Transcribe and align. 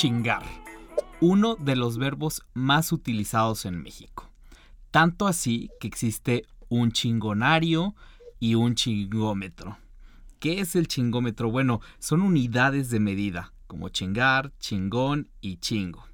Chingar, 0.00 0.46
uno 1.20 1.56
de 1.56 1.76
los 1.76 1.98
verbos 1.98 2.42
más 2.54 2.90
utilizados 2.90 3.66
en 3.66 3.82
México. 3.82 4.30
Tanto 4.90 5.26
así 5.26 5.68
que 5.78 5.88
existe 5.88 6.46
un 6.70 6.90
chingonario 6.90 7.94
y 8.38 8.54
un 8.54 8.76
chingómetro. 8.76 9.76
¿Qué 10.38 10.60
es 10.60 10.74
el 10.74 10.88
chingómetro? 10.88 11.50
Bueno, 11.50 11.82
son 11.98 12.22
unidades 12.22 12.88
de 12.88 12.98
medida 12.98 13.52
como 13.66 13.90
chingar, 13.90 14.54
chingón 14.58 15.28
y 15.42 15.58
chingo. 15.58 16.06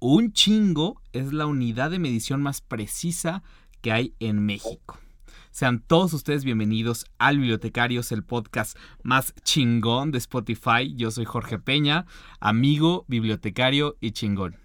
Un 0.00 0.32
chingo 0.32 1.00
es 1.12 1.32
la 1.32 1.46
unidad 1.46 1.92
de 1.92 2.00
medición 2.00 2.42
más 2.42 2.60
precisa 2.60 3.44
que 3.82 3.92
hay 3.92 4.16
en 4.18 4.44
México. 4.44 4.98
Sean 5.52 5.80
todos 5.80 6.14
ustedes 6.14 6.46
bienvenidos 6.46 7.04
al 7.18 7.36
Bibliotecarios, 7.36 8.10
el 8.10 8.24
podcast 8.24 8.74
más 9.02 9.34
chingón 9.44 10.10
de 10.10 10.16
Spotify. 10.16 10.94
Yo 10.96 11.10
soy 11.10 11.26
Jorge 11.26 11.58
Peña, 11.58 12.06
amigo, 12.40 13.04
bibliotecario 13.06 13.96
y 14.00 14.12
chingón. 14.12 14.56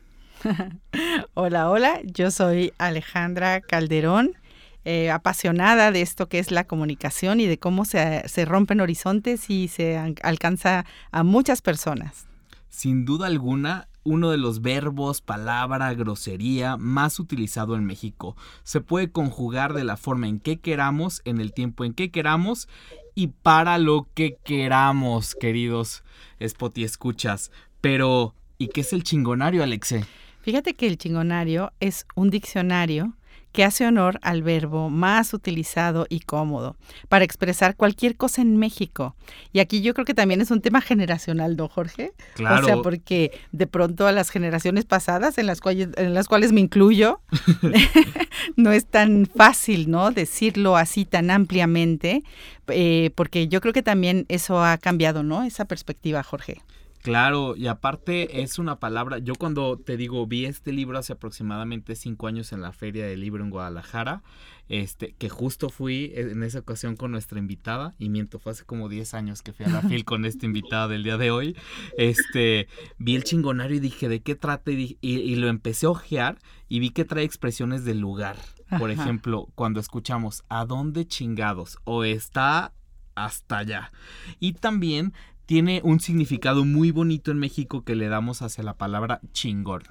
hola, 1.33 1.69
hola, 1.69 1.99
yo 2.05 2.31
soy 2.31 2.71
Alejandra 2.77 3.59
Calderón 3.59 4.37
eh, 4.85 5.11
apasionada 5.11 5.91
de 5.91 6.01
esto 6.01 6.29
que 6.29 6.39
es 6.39 6.51
la 6.51 6.63
comunicación 6.63 7.41
y 7.41 7.47
de 7.47 7.59
cómo 7.59 7.83
se, 7.83 8.23
rompen 8.45 8.79
horizontes 8.79 9.49
y 9.49 9.67
se 9.67 9.97
alcanza 10.23 10.85
a 11.11 11.23
muchas 11.23 11.61
personas. 11.61 12.27
Sin 12.69 13.03
duda 13.03 13.27
alguna, 13.27 13.89
uno 14.07 14.31
de 14.31 14.37
los 14.37 14.61
verbos, 14.61 15.19
palabra, 15.19 15.93
grosería 15.93 16.77
más 16.77 17.19
utilizado 17.19 17.75
en 17.75 17.83
México. 17.83 18.37
Se 18.63 18.79
puede 18.79 19.11
conjugar 19.11 19.73
de 19.73 19.83
la 19.83 19.97
forma 19.97 20.29
en 20.29 20.39
que 20.39 20.61
queramos, 20.61 21.21
en 21.25 21.41
el 21.41 21.51
tiempo 21.53 21.83
en 21.83 21.93
que 21.93 22.09
queramos 22.09 22.69
y 23.15 23.27
para 23.27 23.77
lo 23.77 24.07
que 24.13 24.37
queramos, 24.45 25.35
queridos 25.35 26.03
Spot 26.39 26.77
y 26.77 26.85
escuchas. 26.85 27.51
Pero, 27.81 28.33
¿y 28.57 28.69
qué 28.69 28.81
es 28.81 28.93
el 28.93 29.03
chingonario, 29.03 29.61
Alexe? 29.61 30.05
Fíjate 30.41 30.73
que 30.75 30.87
el 30.87 30.97
chingonario 30.97 31.73
es 31.81 32.05
un 32.15 32.29
diccionario 32.29 33.13
que 33.57 33.63
hace 33.63 33.87
honor 33.87 34.19
al 34.21 34.43
verbo 34.43 34.91
más 34.91 35.33
utilizado 35.33 36.05
y 36.09 36.19
cómodo 36.19 36.75
para 37.09 37.25
expresar 37.25 37.75
cualquier 37.75 38.15
cosa 38.15 38.43
en 38.43 38.55
México. 38.57 39.15
Y 39.51 39.61
aquí 39.61 39.81
yo 39.81 39.95
creo 39.95 40.05
que 40.05 40.13
también 40.13 40.41
es 40.41 40.51
un 40.51 40.61
tema 40.61 40.79
generacional, 40.79 41.57
¿no, 41.57 41.67
Jorge? 41.67 42.11
Claro. 42.35 42.61
O 42.61 42.65
sea, 42.67 42.77
porque 42.83 43.31
de 43.51 43.65
pronto 43.65 44.05
a 44.05 44.11
las 44.11 44.29
generaciones 44.29 44.85
pasadas, 44.85 45.39
en 45.39 45.47
las 45.47 45.59
cuales, 45.59 45.89
en 45.97 46.13
las 46.13 46.27
cuales 46.27 46.51
me 46.51 46.61
incluyo, 46.61 47.19
no 48.57 48.71
es 48.71 48.85
tan 48.85 49.25
fácil, 49.25 49.89
¿no? 49.89 50.11
Decirlo 50.11 50.77
así 50.77 51.05
tan 51.05 51.31
ampliamente, 51.31 52.21
eh, 52.67 53.09
porque 53.15 53.47
yo 53.47 53.59
creo 53.59 53.73
que 53.73 53.81
también 53.81 54.27
eso 54.29 54.63
ha 54.63 54.77
cambiado, 54.77 55.23
¿no? 55.23 55.41
Esa 55.41 55.65
perspectiva, 55.65 56.21
Jorge. 56.21 56.61
Claro, 57.07 57.55
y 57.55 57.67
aparte 57.67 58.41
es 58.41 58.59
una 58.59 58.81
palabra, 58.81 59.19
yo 59.19 59.35
cuando 59.35 59.77
te 59.77 59.95
digo, 59.95 60.27
vi 60.27 60.43
este 60.43 60.73
libro 60.73 60.97
hace 60.97 61.13
aproximadamente 61.13 61.95
cinco 61.95 62.27
años 62.27 62.51
en 62.51 62.59
la 62.59 62.73
Feria 62.73 63.05
del 63.05 63.21
Libro 63.21 63.45
en 63.45 63.49
Guadalajara, 63.49 64.23
este, 64.67 65.15
que 65.17 65.29
justo 65.29 65.69
fui 65.69 66.11
en 66.15 66.43
esa 66.43 66.59
ocasión 66.59 66.97
con 66.97 67.11
nuestra 67.11 67.39
invitada, 67.39 67.95
y 67.97 68.09
miento, 68.09 68.39
fue 68.39 68.51
hace 68.51 68.65
como 68.65 68.89
diez 68.89 69.13
años 69.13 69.41
que 69.41 69.53
fui 69.53 69.65
a 69.65 69.69
la 69.69 69.83
FIL 69.83 70.03
con 70.03 70.25
esta 70.25 70.45
invitada 70.45 70.89
del 70.89 71.03
día 71.03 71.17
de 71.17 71.31
hoy, 71.31 71.55
este, 71.97 72.67
vi 72.97 73.15
el 73.15 73.23
chingonario 73.23 73.77
y 73.77 73.79
dije, 73.79 74.09
¿de 74.09 74.21
qué 74.21 74.35
trata? 74.35 74.69
Y, 74.71 75.35
lo 75.37 75.47
empecé 75.47 75.85
a 75.85 75.91
ojear 75.91 76.39
y 76.67 76.79
vi 76.79 76.89
que 76.89 77.05
trae 77.05 77.23
expresiones 77.23 77.85
del 77.85 77.99
lugar. 77.99 78.35
Por 78.77 78.91
ejemplo, 78.91 79.47
cuando 79.55 79.79
escuchamos, 79.79 80.43
¿a 80.49 80.65
dónde 80.65 81.07
chingados? 81.07 81.77
O 81.85 82.03
está 82.03 82.73
hasta 83.15 83.59
allá. 83.59 83.93
Y 84.41 84.53
también 84.53 85.13
tiene 85.47 85.79
un 85.83 86.01
significado 86.01 86.65
muy 86.65 86.91
bonito 86.91 87.31
en 87.31 87.39
México 87.39 87.83
que 87.83 87.95
le 87.95 88.09
damos 88.09 88.41
hacia 88.41 88.65
la 88.65 88.73
palabra 88.75 89.21
chingón, 89.31 89.81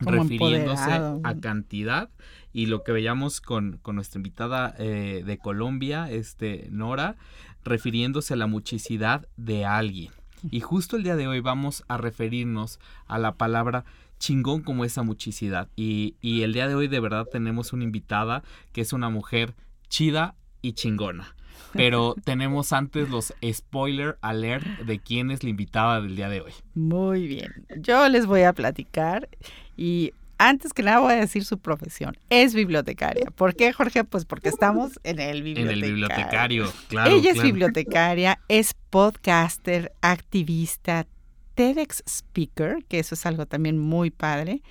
refiriéndose 0.00 0.90
a 0.90 1.34
cantidad 1.40 2.10
y 2.52 2.66
lo 2.66 2.82
que 2.82 2.90
veíamos 2.90 3.40
con, 3.40 3.80
nuestra 3.92 4.18
invitada 4.18 4.74
eh, 4.76 5.22
de 5.24 5.38
Colombia, 5.38 6.10
este, 6.10 6.66
Nora, 6.72 7.16
refiriéndose 7.64 8.34
a 8.34 8.36
la 8.36 8.48
muchicidad 8.48 9.28
de 9.36 9.64
alguien. 9.64 10.10
Y 10.50 10.60
justo 10.60 10.96
el 10.96 11.04
día 11.04 11.14
de 11.14 11.28
hoy 11.28 11.40
vamos 11.40 11.84
a 11.86 11.96
referirnos 11.96 12.80
a 13.06 13.18
la 13.18 13.36
palabra 13.36 13.84
chingón 14.18 14.62
como 14.62 14.84
esa 14.84 15.04
muchicidad. 15.04 15.68
Y, 15.76 16.16
y 16.20 16.42
el 16.42 16.52
día 16.52 16.66
de 16.66 16.74
hoy 16.74 16.88
de 16.88 16.98
verdad 16.98 17.26
tenemos 17.30 17.72
una 17.72 17.84
invitada 17.84 18.42
que 18.72 18.80
es 18.80 18.92
una 18.92 19.10
mujer 19.10 19.54
chida 19.88 20.34
y 20.60 20.72
chingona. 20.72 21.36
Pero 21.72 22.14
tenemos 22.24 22.72
antes 22.72 23.10
los 23.10 23.34
spoiler 23.52 24.18
alert 24.20 24.66
de 24.80 24.98
quién 24.98 25.30
es 25.30 25.44
la 25.44 25.50
invitada 25.50 26.00
del 26.00 26.16
día 26.16 26.28
de 26.28 26.40
hoy. 26.40 26.52
Muy 26.74 27.26
bien. 27.26 27.66
Yo 27.78 28.08
les 28.08 28.26
voy 28.26 28.42
a 28.42 28.52
platicar 28.52 29.28
y 29.76 30.12
antes 30.38 30.72
que 30.72 30.82
nada 30.82 31.00
voy 31.00 31.12
a 31.14 31.16
decir 31.16 31.44
su 31.44 31.58
profesión. 31.58 32.16
Es 32.30 32.54
bibliotecaria. 32.54 33.30
¿Por 33.34 33.54
qué, 33.54 33.72
Jorge? 33.72 34.04
Pues 34.04 34.24
porque 34.24 34.48
estamos 34.48 34.98
en 35.02 35.18
el 35.18 35.42
bibliotecario. 35.42 35.72
En 35.72 35.84
el 35.84 35.90
bibliotecario, 35.90 36.72
claro. 36.88 37.10
Ella 37.10 37.32
es 37.32 37.42
bibliotecaria, 37.42 38.40
es 38.48 38.74
podcaster, 38.90 39.92
activista, 40.00 41.06
TEDx 41.54 42.04
speaker, 42.06 42.84
que 42.88 43.00
eso 43.00 43.14
es 43.16 43.26
algo 43.26 43.46
también 43.46 43.78
muy 43.78 44.10
padre. 44.10 44.62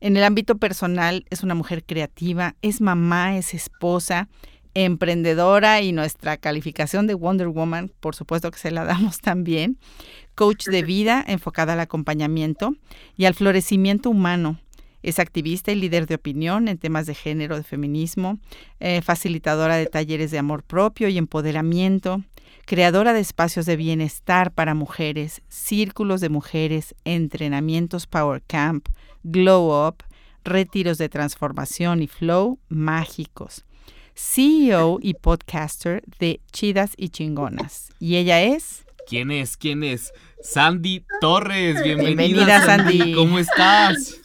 En 0.00 0.16
el 0.16 0.24
ámbito 0.24 0.58
personal 0.58 1.24
es 1.30 1.42
una 1.42 1.54
mujer 1.54 1.84
creativa, 1.84 2.56
es 2.60 2.80
mamá, 2.80 3.36
es 3.36 3.54
esposa, 3.54 4.28
emprendedora 4.76 5.80
y 5.80 5.92
nuestra 5.92 6.36
calificación 6.36 7.06
de 7.06 7.14
Wonder 7.14 7.48
Woman, 7.48 7.90
por 7.98 8.14
supuesto 8.14 8.50
que 8.50 8.58
se 8.58 8.70
la 8.70 8.84
damos 8.84 9.18
también, 9.20 9.78
coach 10.34 10.66
de 10.66 10.82
vida 10.82 11.24
enfocada 11.26 11.72
al 11.72 11.80
acompañamiento 11.80 12.74
y 13.16 13.24
al 13.24 13.34
florecimiento 13.34 14.10
humano. 14.10 14.60
Es 15.02 15.18
activista 15.18 15.72
y 15.72 15.76
líder 15.76 16.06
de 16.06 16.16
opinión 16.16 16.68
en 16.68 16.76
temas 16.76 17.06
de 17.06 17.14
género, 17.14 17.56
de 17.56 17.62
feminismo, 17.62 18.38
eh, 18.78 19.00
facilitadora 19.00 19.76
de 19.76 19.86
talleres 19.86 20.30
de 20.30 20.38
amor 20.38 20.62
propio 20.62 21.08
y 21.08 21.16
empoderamiento, 21.16 22.22
creadora 22.66 23.14
de 23.14 23.20
espacios 23.20 23.64
de 23.64 23.76
bienestar 23.76 24.52
para 24.52 24.74
mujeres, 24.74 25.40
círculos 25.48 26.20
de 26.20 26.28
mujeres, 26.28 26.94
entrenamientos 27.04 28.06
Power 28.06 28.42
Camp, 28.46 28.88
Glow 29.22 29.88
Up, 29.88 30.02
retiros 30.44 30.98
de 30.98 31.08
transformación 31.08 32.02
y 32.02 32.08
flow 32.08 32.58
mágicos. 32.68 33.65
CEO 34.16 34.98
y 35.00 35.14
podcaster 35.14 36.02
de 36.18 36.40
Chidas 36.50 36.92
y 36.96 37.10
Chingonas. 37.10 37.90
¿Y 37.98 38.16
ella 38.16 38.40
es? 38.40 38.84
¿Quién 39.06 39.30
es? 39.30 39.56
¿Quién 39.56 39.84
es? 39.84 40.12
Sandy 40.42 41.06
Torres. 41.20 41.82
Bienvenida, 41.82 42.64
Sandy. 42.64 43.14
¿Cómo 43.14 43.38
estás? 43.38 44.16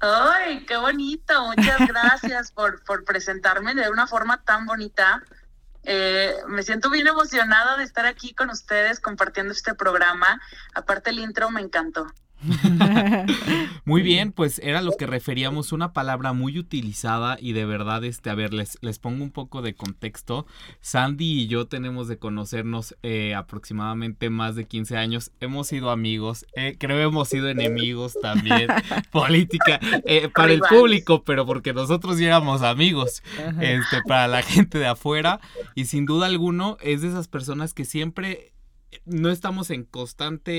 Ay, 0.00 0.64
qué 0.66 0.76
bonito. 0.76 1.46
Muchas 1.46 1.86
gracias 1.86 2.50
por, 2.52 2.82
por 2.84 3.04
presentarme 3.04 3.74
de 3.74 3.90
una 3.90 4.06
forma 4.06 4.42
tan 4.42 4.66
bonita. 4.66 5.22
Eh, 5.84 6.34
me 6.48 6.62
siento 6.62 6.90
bien 6.90 7.06
emocionada 7.06 7.76
de 7.76 7.84
estar 7.84 8.06
aquí 8.06 8.34
con 8.34 8.50
ustedes 8.50 9.00
compartiendo 9.00 9.52
este 9.52 9.74
programa. 9.74 10.40
Aparte 10.74 11.10
el 11.10 11.18
intro 11.18 11.50
me 11.50 11.60
encantó. 11.60 12.06
muy 13.84 14.02
bien, 14.02 14.32
pues 14.32 14.60
era 14.62 14.82
lo 14.82 14.92
que 14.92 15.06
referíamos, 15.06 15.72
una 15.72 15.92
palabra 15.92 16.32
muy 16.32 16.58
utilizada 16.58 17.36
y 17.40 17.52
de 17.52 17.64
verdad, 17.64 18.04
este, 18.04 18.30
a 18.30 18.34
ver, 18.34 18.52
les, 18.52 18.78
les 18.82 18.98
pongo 18.98 19.24
un 19.24 19.30
poco 19.30 19.62
de 19.62 19.74
contexto. 19.74 20.46
Sandy 20.80 21.42
y 21.42 21.46
yo 21.46 21.66
tenemos 21.66 22.08
de 22.08 22.18
conocernos 22.18 22.96
eh, 23.02 23.34
aproximadamente 23.34 24.30
más 24.30 24.54
de 24.54 24.66
15 24.66 24.96
años. 24.96 25.32
Hemos 25.40 25.68
sido 25.68 25.90
amigos, 25.90 26.46
eh, 26.54 26.76
creo 26.78 27.08
hemos 27.08 27.28
sido 27.28 27.48
enemigos 27.48 28.14
también, 28.20 28.68
política, 29.10 29.80
eh, 30.04 30.28
para 30.34 30.52
el 30.52 30.60
público, 30.60 31.24
pero 31.24 31.46
porque 31.46 31.72
nosotros 31.72 32.18
ya 32.18 32.26
éramos 32.26 32.62
amigos, 32.62 33.22
este, 33.60 34.02
para 34.06 34.28
la 34.28 34.42
gente 34.42 34.78
de 34.78 34.86
afuera. 34.86 35.40
Y 35.74 35.86
sin 35.86 36.06
duda 36.06 36.26
alguno 36.26 36.76
es 36.80 37.02
de 37.02 37.08
esas 37.08 37.28
personas 37.28 37.74
que 37.74 37.84
siempre 37.84 38.52
no 39.04 39.30
estamos 39.30 39.70
en 39.70 39.84
constante 39.84 40.50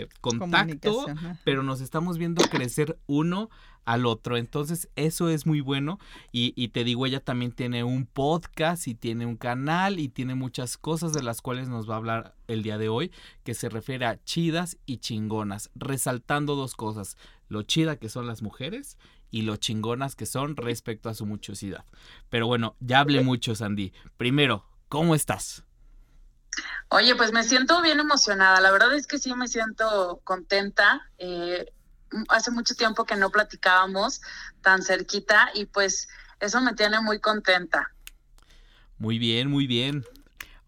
eh, 0.00 0.08
contacto, 0.20 1.06
pero 1.44 1.62
nos 1.62 1.80
estamos 1.80 2.18
viendo 2.18 2.42
crecer 2.48 2.98
uno 3.06 3.50
al 3.84 4.04
otro. 4.04 4.36
Entonces, 4.36 4.90
eso 4.96 5.30
es 5.30 5.46
muy 5.46 5.60
bueno. 5.60 5.98
Y, 6.30 6.52
y 6.56 6.68
te 6.68 6.84
digo, 6.84 7.06
ella 7.06 7.20
también 7.20 7.52
tiene 7.52 7.84
un 7.84 8.04
podcast 8.04 8.86
y 8.86 8.94
tiene 8.94 9.24
un 9.24 9.36
canal 9.36 9.98
y 9.98 10.08
tiene 10.08 10.34
muchas 10.34 10.76
cosas 10.76 11.14
de 11.14 11.22
las 11.22 11.40
cuales 11.40 11.68
nos 11.68 11.88
va 11.88 11.94
a 11.94 11.98
hablar 11.98 12.34
el 12.48 12.62
día 12.62 12.76
de 12.76 12.90
hoy, 12.90 13.12
que 13.44 13.54
se 13.54 13.70
refiere 13.70 14.04
a 14.04 14.22
chidas 14.24 14.76
y 14.84 14.98
chingonas, 14.98 15.70
resaltando 15.74 16.54
dos 16.54 16.74
cosas, 16.74 17.16
lo 17.48 17.62
chida 17.62 17.96
que 17.96 18.10
son 18.10 18.26
las 18.26 18.42
mujeres 18.42 18.98
y 19.30 19.42
lo 19.42 19.56
chingonas 19.56 20.16
que 20.16 20.26
son 20.26 20.56
respecto 20.56 21.08
a 21.08 21.14
su 21.14 21.24
muchosidad. 21.24 21.84
Pero 22.28 22.46
bueno, 22.46 22.76
ya 22.80 23.00
hablé 23.00 23.22
mucho, 23.22 23.54
Sandy. 23.54 23.92
Primero, 24.16 24.64
¿cómo 24.88 25.14
estás? 25.14 25.64
Oye, 26.88 27.14
pues 27.16 27.32
me 27.32 27.44
siento 27.44 27.82
bien 27.82 28.00
emocionada. 28.00 28.60
La 28.60 28.70
verdad 28.70 28.94
es 28.94 29.06
que 29.06 29.18
sí 29.18 29.34
me 29.34 29.48
siento 29.48 30.20
contenta. 30.24 31.02
Eh, 31.18 31.66
hace 32.28 32.50
mucho 32.50 32.74
tiempo 32.74 33.04
que 33.04 33.16
no 33.16 33.30
platicábamos 33.30 34.20
tan 34.62 34.82
cerquita 34.82 35.50
y 35.54 35.66
pues 35.66 36.08
eso 36.40 36.60
me 36.60 36.74
tiene 36.74 37.00
muy 37.00 37.20
contenta. 37.20 37.92
Muy 38.98 39.18
bien, 39.18 39.48
muy 39.48 39.66
bien. 39.66 40.04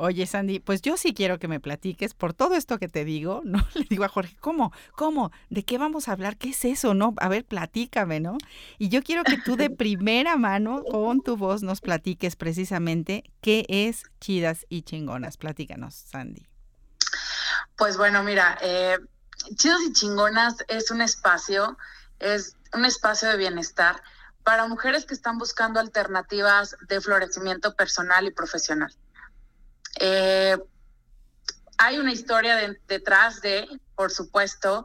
Oye, 0.03 0.27
Sandy, 0.27 0.61
pues 0.61 0.81
yo 0.81 0.97
sí 0.97 1.13
quiero 1.13 1.39
que 1.39 1.47
me 1.47 1.61
platiques 1.61 2.15
por 2.15 2.33
todo 2.33 2.55
esto 2.55 2.79
que 2.79 2.89
te 2.89 3.05
digo, 3.05 3.43
¿no? 3.45 3.59
Le 3.75 3.85
digo 3.85 4.05
a 4.05 4.09
Jorge, 4.09 4.35
¿cómo? 4.41 4.73
¿Cómo? 4.97 5.31
¿De 5.51 5.63
qué 5.63 5.77
vamos 5.77 6.09
a 6.09 6.13
hablar? 6.13 6.39
¿Qué 6.39 6.49
es 6.49 6.65
eso, 6.65 6.95
no? 6.95 7.13
A 7.19 7.29
ver, 7.29 7.45
platícame, 7.45 8.19
¿no? 8.19 8.39
Y 8.79 8.89
yo 8.89 9.03
quiero 9.03 9.25
que 9.25 9.37
tú 9.37 9.57
de 9.57 9.69
primera 9.77 10.39
mano, 10.39 10.85
con 10.91 11.21
tu 11.21 11.37
voz, 11.37 11.63
nos 11.63 11.83
platiques 11.83 12.35
precisamente 12.35 13.25
qué 13.43 13.67
es 13.69 14.05
Chidas 14.21 14.65
y 14.71 14.85
Chingonas. 14.85 15.37
Platícanos, 15.37 15.97
Sandy. 15.97 16.49
Pues 17.77 17.99
bueno, 17.99 18.23
mira, 18.23 18.57
eh, 18.63 18.97
Chidos 19.55 19.83
y 19.87 19.93
Chingonas 19.93 20.65
es 20.69 20.91
un 20.91 21.03
espacio, 21.03 21.77
es 22.21 22.57
un 22.73 22.87
espacio 22.87 23.29
de 23.29 23.37
bienestar 23.37 24.03
para 24.45 24.67
mujeres 24.67 25.05
que 25.05 25.13
están 25.13 25.37
buscando 25.37 25.79
alternativas 25.79 26.75
de 26.89 27.03
florecimiento 27.03 27.75
personal 27.77 28.27
y 28.27 28.31
profesional. 28.31 28.95
Eh, 30.01 30.57
hay 31.79 31.99
una 31.99 32.13
historia 32.13 32.57
de- 32.57 32.81
detrás 32.89 33.41
de, 33.43 33.69
por 33.95 34.11
supuesto, 34.11 34.85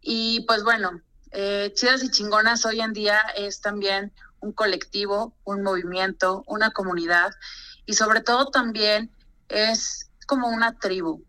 y 0.00 0.44
pues 0.46 0.62
bueno, 0.62 1.00
eh, 1.32 1.72
Chidas 1.74 2.02
y 2.04 2.10
Chingonas 2.10 2.64
hoy 2.64 2.80
en 2.80 2.92
día 2.92 3.18
es 3.36 3.60
también 3.60 4.12
un 4.40 4.52
colectivo, 4.52 5.34
un 5.44 5.62
movimiento, 5.62 6.44
una 6.46 6.70
comunidad 6.70 7.30
y 7.84 7.94
sobre 7.94 8.20
todo 8.20 8.46
también 8.46 9.10
es 9.48 10.10
como 10.26 10.48
una 10.48 10.78
tribu. 10.78 11.24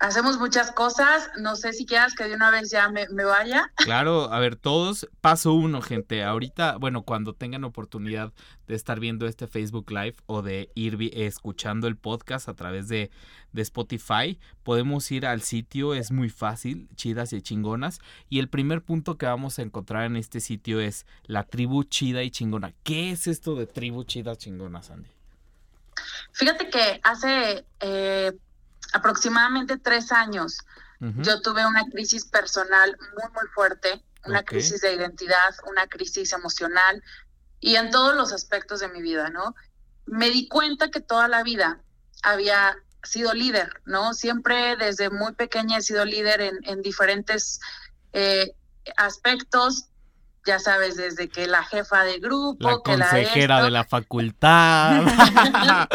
Hacemos 0.00 0.38
muchas 0.38 0.72
cosas, 0.72 1.30
no 1.38 1.56
sé 1.56 1.74
si 1.74 1.84
quieras 1.84 2.14
que 2.14 2.24
de 2.24 2.34
una 2.34 2.50
vez 2.50 2.70
ya 2.70 2.88
me, 2.88 3.06
me 3.10 3.24
vaya. 3.24 3.70
Claro, 3.90 4.32
a 4.32 4.38
ver, 4.38 4.56
todos, 4.56 5.06
paso 5.20 5.52
uno, 5.52 5.82
gente. 5.82 6.24
Ahorita, 6.24 6.78
bueno, 6.78 7.02
cuando 7.02 7.34
tengan 7.34 7.64
oportunidad 7.64 8.32
de 8.66 8.76
estar 8.76 8.98
viendo 8.98 9.26
este 9.26 9.46
Facebook 9.46 9.90
Live 9.90 10.16
o 10.24 10.40
de 10.40 10.70
ir 10.74 11.10
escuchando 11.12 11.86
el 11.86 11.98
podcast 11.98 12.48
a 12.48 12.54
través 12.54 12.88
de, 12.88 13.10
de 13.52 13.60
Spotify, 13.60 14.38
podemos 14.62 15.10
ir 15.10 15.26
al 15.26 15.42
sitio, 15.42 15.92
es 15.92 16.10
muy 16.10 16.30
fácil, 16.30 16.88
chidas 16.94 17.34
y 17.34 17.42
chingonas. 17.42 18.00
Y 18.30 18.38
el 18.38 18.48
primer 18.48 18.82
punto 18.82 19.18
que 19.18 19.26
vamos 19.26 19.58
a 19.58 19.62
encontrar 19.62 20.04
en 20.04 20.16
este 20.16 20.40
sitio 20.40 20.80
es 20.80 21.04
la 21.24 21.44
tribu 21.44 21.84
chida 21.84 22.22
y 22.22 22.30
chingona. 22.30 22.72
¿Qué 22.84 23.10
es 23.10 23.26
esto 23.26 23.54
de 23.54 23.66
tribu 23.66 24.04
chida 24.04 24.34
chingona, 24.34 24.82
Sandy? 24.82 25.10
Fíjate 26.32 26.70
que 26.70 27.00
hace 27.02 27.66
eh, 27.80 28.32
aproximadamente 28.92 29.78
tres 29.78 30.12
años 30.12 30.58
yo 31.00 31.40
tuve 31.40 31.64
una 31.66 31.86
crisis 31.86 32.26
personal 32.26 32.94
muy, 33.14 33.32
muy 33.32 33.48
fuerte, 33.54 34.04
una 34.26 34.42
crisis 34.42 34.82
de 34.82 34.92
identidad, 34.92 35.54
una 35.66 35.86
crisis 35.86 36.34
emocional 36.34 37.02
y 37.58 37.76
en 37.76 37.90
todos 37.90 38.14
los 38.14 38.34
aspectos 38.34 38.80
de 38.80 38.88
mi 38.88 39.00
vida, 39.00 39.30
¿no? 39.30 39.54
Me 40.04 40.28
di 40.28 40.46
cuenta 40.46 40.90
que 40.90 41.00
toda 41.00 41.26
la 41.26 41.42
vida 41.42 41.80
había 42.22 42.76
sido 43.02 43.32
líder, 43.32 43.80
¿no? 43.86 44.12
Siempre 44.12 44.76
desde 44.76 45.08
muy 45.08 45.32
pequeña 45.32 45.78
he 45.78 45.82
sido 45.82 46.04
líder 46.04 46.42
en, 46.42 46.58
en 46.64 46.82
diferentes 46.82 47.60
eh, 48.12 48.54
aspectos, 48.98 49.86
ya 50.50 50.58
sabes, 50.58 50.96
desde 50.96 51.28
que 51.28 51.46
la 51.46 51.62
jefa 51.62 52.02
de 52.02 52.18
grupo, 52.18 52.68
La 52.68 52.76
que 52.78 52.82
consejera 52.82 53.62
de 53.62 53.70
la 53.70 53.84
facultad. 53.84 55.04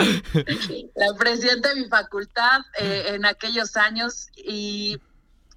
la 0.95 1.13
presidenta 1.19 1.73
de 1.73 1.81
mi 1.81 1.89
facultad 1.89 2.61
eh, 2.79 3.07
en 3.09 3.25
aquellos 3.25 3.75
años 3.75 4.29
y, 4.37 4.97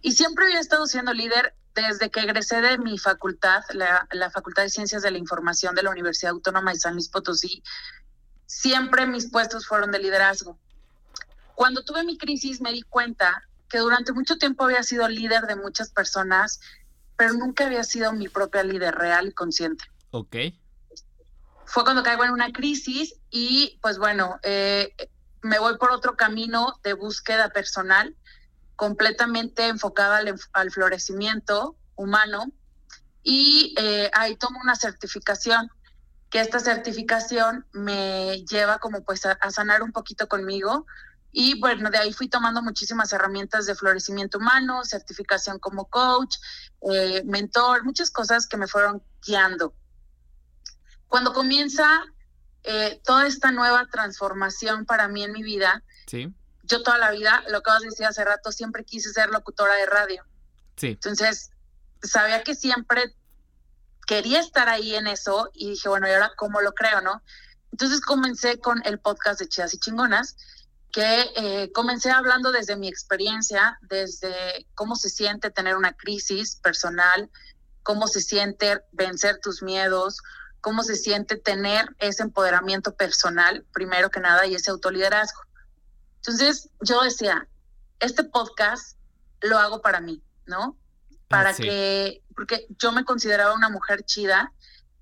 y 0.03 0.13
siempre 0.13 0.47
había 0.47 0.59
estado 0.59 0.85
siendo 0.89 1.15
líder 1.15 1.55
desde 1.77 2.11
que 2.11 2.19
egresé 2.19 2.61
de 2.61 2.77
mi 2.79 2.99
facultad, 2.99 3.63
la, 3.73 4.09
la 4.11 4.31
Facultad 4.31 4.65
de 4.65 4.69
Ciencias 4.69 5.03
de 5.03 5.13
la 5.13 5.19
Información 5.19 5.77
de 5.77 5.85
la 5.85 5.91
Universidad 5.91 6.33
Autónoma 6.33 6.73
de 6.73 6.81
San 6.81 6.95
Luis 6.95 7.09
Potosí. 7.09 7.63
Siempre 8.47 9.07
mis 9.07 9.31
puestos 9.31 9.65
fueron 9.65 9.93
de 9.93 10.01
liderazgo. 10.01 10.59
Cuando 11.55 11.85
tuve 11.85 12.03
mi 12.03 12.19
crisis 12.19 12.61
me 12.61 12.73
di 12.73 12.83
cuenta 12.83 13.45
que 13.69 13.79
durante 13.79 14.13
mucho 14.13 14.39
tiempo 14.39 14.65
había 14.65 14.83
sido 14.83 15.07
líder 15.07 15.47
de 15.47 15.55
muchas 15.55 15.91
personas, 15.91 16.59
pero 17.19 17.35
nunca 17.35 17.67
había 17.67 17.85
sido 17.85 18.13
mi 18.15 18.29
propia 18.29 18.63
líder 18.63 18.95
real 18.95 19.29
y 19.29 19.33
consciente 19.33 19.85
ok. 20.13 20.37
fue 21.67 21.85
cuando 21.85 22.03
caigo 22.03 22.25
en 22.25 22.31
una 22.31 22.51
crisis 22.53 23.15
y 23.31 23.79
pues 23.83 23.99
bueno, 23.99 24.39
eh, 24.43 24.95
me 25.43 25.59
voy 25.59 25.77
por 25.77 25.91
otro 25.91 26.17
camino 26.17 26.79
de 26.83 26.95
búsqueda 26.95 27.51
personal 27.51 28.17
completamente 28.77 29.67
enfocada 29.67 30.19
al, 30.19 30.35
al 30.53 30.71
florecimiento 30.71 31.77
humano 31.97 32.47
y 33.23 33.75
eh, 33.79 34.11
ahí 34.15 34.37
tomo 34.37 34.61
una 34.63 34.77
certificación 34.77 35.69
que 36.31 36.41
esta 36.41 36.61
certificación 36.61 37.67
me 37.73 38.45
lleva 38.45 38.79
como 38.79 39.03
pues 39.03 39.27
a, 39.27 39.33
a 39.33 39.51
sanar 39.51 39.83
un 39.83 39.93
poquito 39.93 40.29
conmigo 40.29 40.87
y 41.31 41.61
bueno, 41.61 41.91
de 41.91 41.99
ahí 41.99 42.13
fui 42.13 42.29
tomando 42.29 42.63
muchísimas 42.63 43.13
herramientas 43.13 43.67
de 43.67 43.75
florecimiento 43.75 44.39
humano, 44.39 44.85
certificación 44.85 45.59
como 45.59 45.87
coach, 45.87 46.37
eh, 46.91 47.23
mentor, 47.25 47.85
muchas 47.85 48.11
cosas 48.11 48.47
que 48.47 48.57
me 48.57 48.67
fueron 48.67 49.03
guiando 49.27 49.75
cuando 51.09 51.33
comienza 51.33 52.05
eh, 52.63 53.01
toda 53.05 53.27
esta 53.27 53.51
nueva 53.51 53.87
transformación 53.91 54.85
para 54.85 55.09
mí 55.09 55.25
en 55.25 55.33
mi 55.33 55.43
vida, 55.43 55.83
Sí, 56.07 56.33
yo 56.63 56.83
toda 56.83 56.99
la 56.99 57.11
vida, 57.11 57.43
lo 57.49 57.59
acabas 57.59 57.81
de 57.81 57.89
decir 57.89 58.07
hace 58.07 58.25
rato, 58.25 58.53
siempre 58.53 58.85
quise 58.85 59.11
ser 59.13 59.31
locutora 59.31 59.75
de 59.75 59.87
radio. 59.87 60.25
sí. 60.77 60.89
Entonces, 60.89 61.51
sabía 62.03 62.43
que 62.45 62.55
siempre 62.55 63.15
quería 64.07 64.41
estar 64.41 64.69
ahí 64.69 64.95
en 64.95 65.07
eso 65.07 65.51
y 65.55 65.71
dije, 65.71 65.89
bueno, 65.89 66.07
¿y 66.07 66.13
ahora 66.13 66.33
cómo 66.37 66.61
lo 66.61 66.73
creo, 66.73 67.01
no? 67.01 67.23
Entonces 67.73 68.01
comencé 68.01 68.61
con 68.61 68.81
el 68.87 68.99
podcast 68.99 69.41
de 69.41 69.49
Chidas 69.49 69.75
y 69.75 69.79
Chingonas, 69.79 70.37
que 70.93 71.31
eh, 71.37 71.71
comencé 71.73 72.11
hablando 72.11 72.51
desde 72.51 72.77
mi 72.77 72.89
experiencia, 72.89 73.79
desde 73.83 74.67
cómo 74.75 74.97
se 74.97 75.11
siente 75.11 75.51
tener 75.51 75.77
una 75.77 75.93
crisis 75.93 76.57
personal, 76.57 77.31
cómo 77.83 78.07
se 78.09 78.21
siente 78.21 78.83
vencer 78.93 79.39
tus 79.41 79.63
miedos, 79.63 80.19
cómo 80.61 80.83
se 80.83 80.97
siente 80.97 81.37
tener 81.37 81.95
ese 81.99 82.23
empoderamiento 82.23 82.95
personal, 82.95 83.65
primero 83.73 84.11
que 84.11 84.21
nada, 84.21 84.47
y 84.47 84.55
ese 84.55 84.71
autoliderazgo. 84.71 85.41
Entonces 86.17 86.71
yo 86.81 87.03
decía, 87.03 87.49
este 88.01 88.25
podcast 88.25 88.97
lo 89.41 89.59
hago 89.59 89.81
para 89.83 90.01
mí, 90.01 90.23
¿no? 90.47 90.77
Para 91.29 91.55
Sí. 91.55 91.63
que, 91.63 92.23
porque 92.35 92.67
yo 92.79 92.93
me 92.93 93.05
consideraba 93.05 93.55
una 93.55 93.69
mujer 93.69 94.05
chida, 94.05 94.53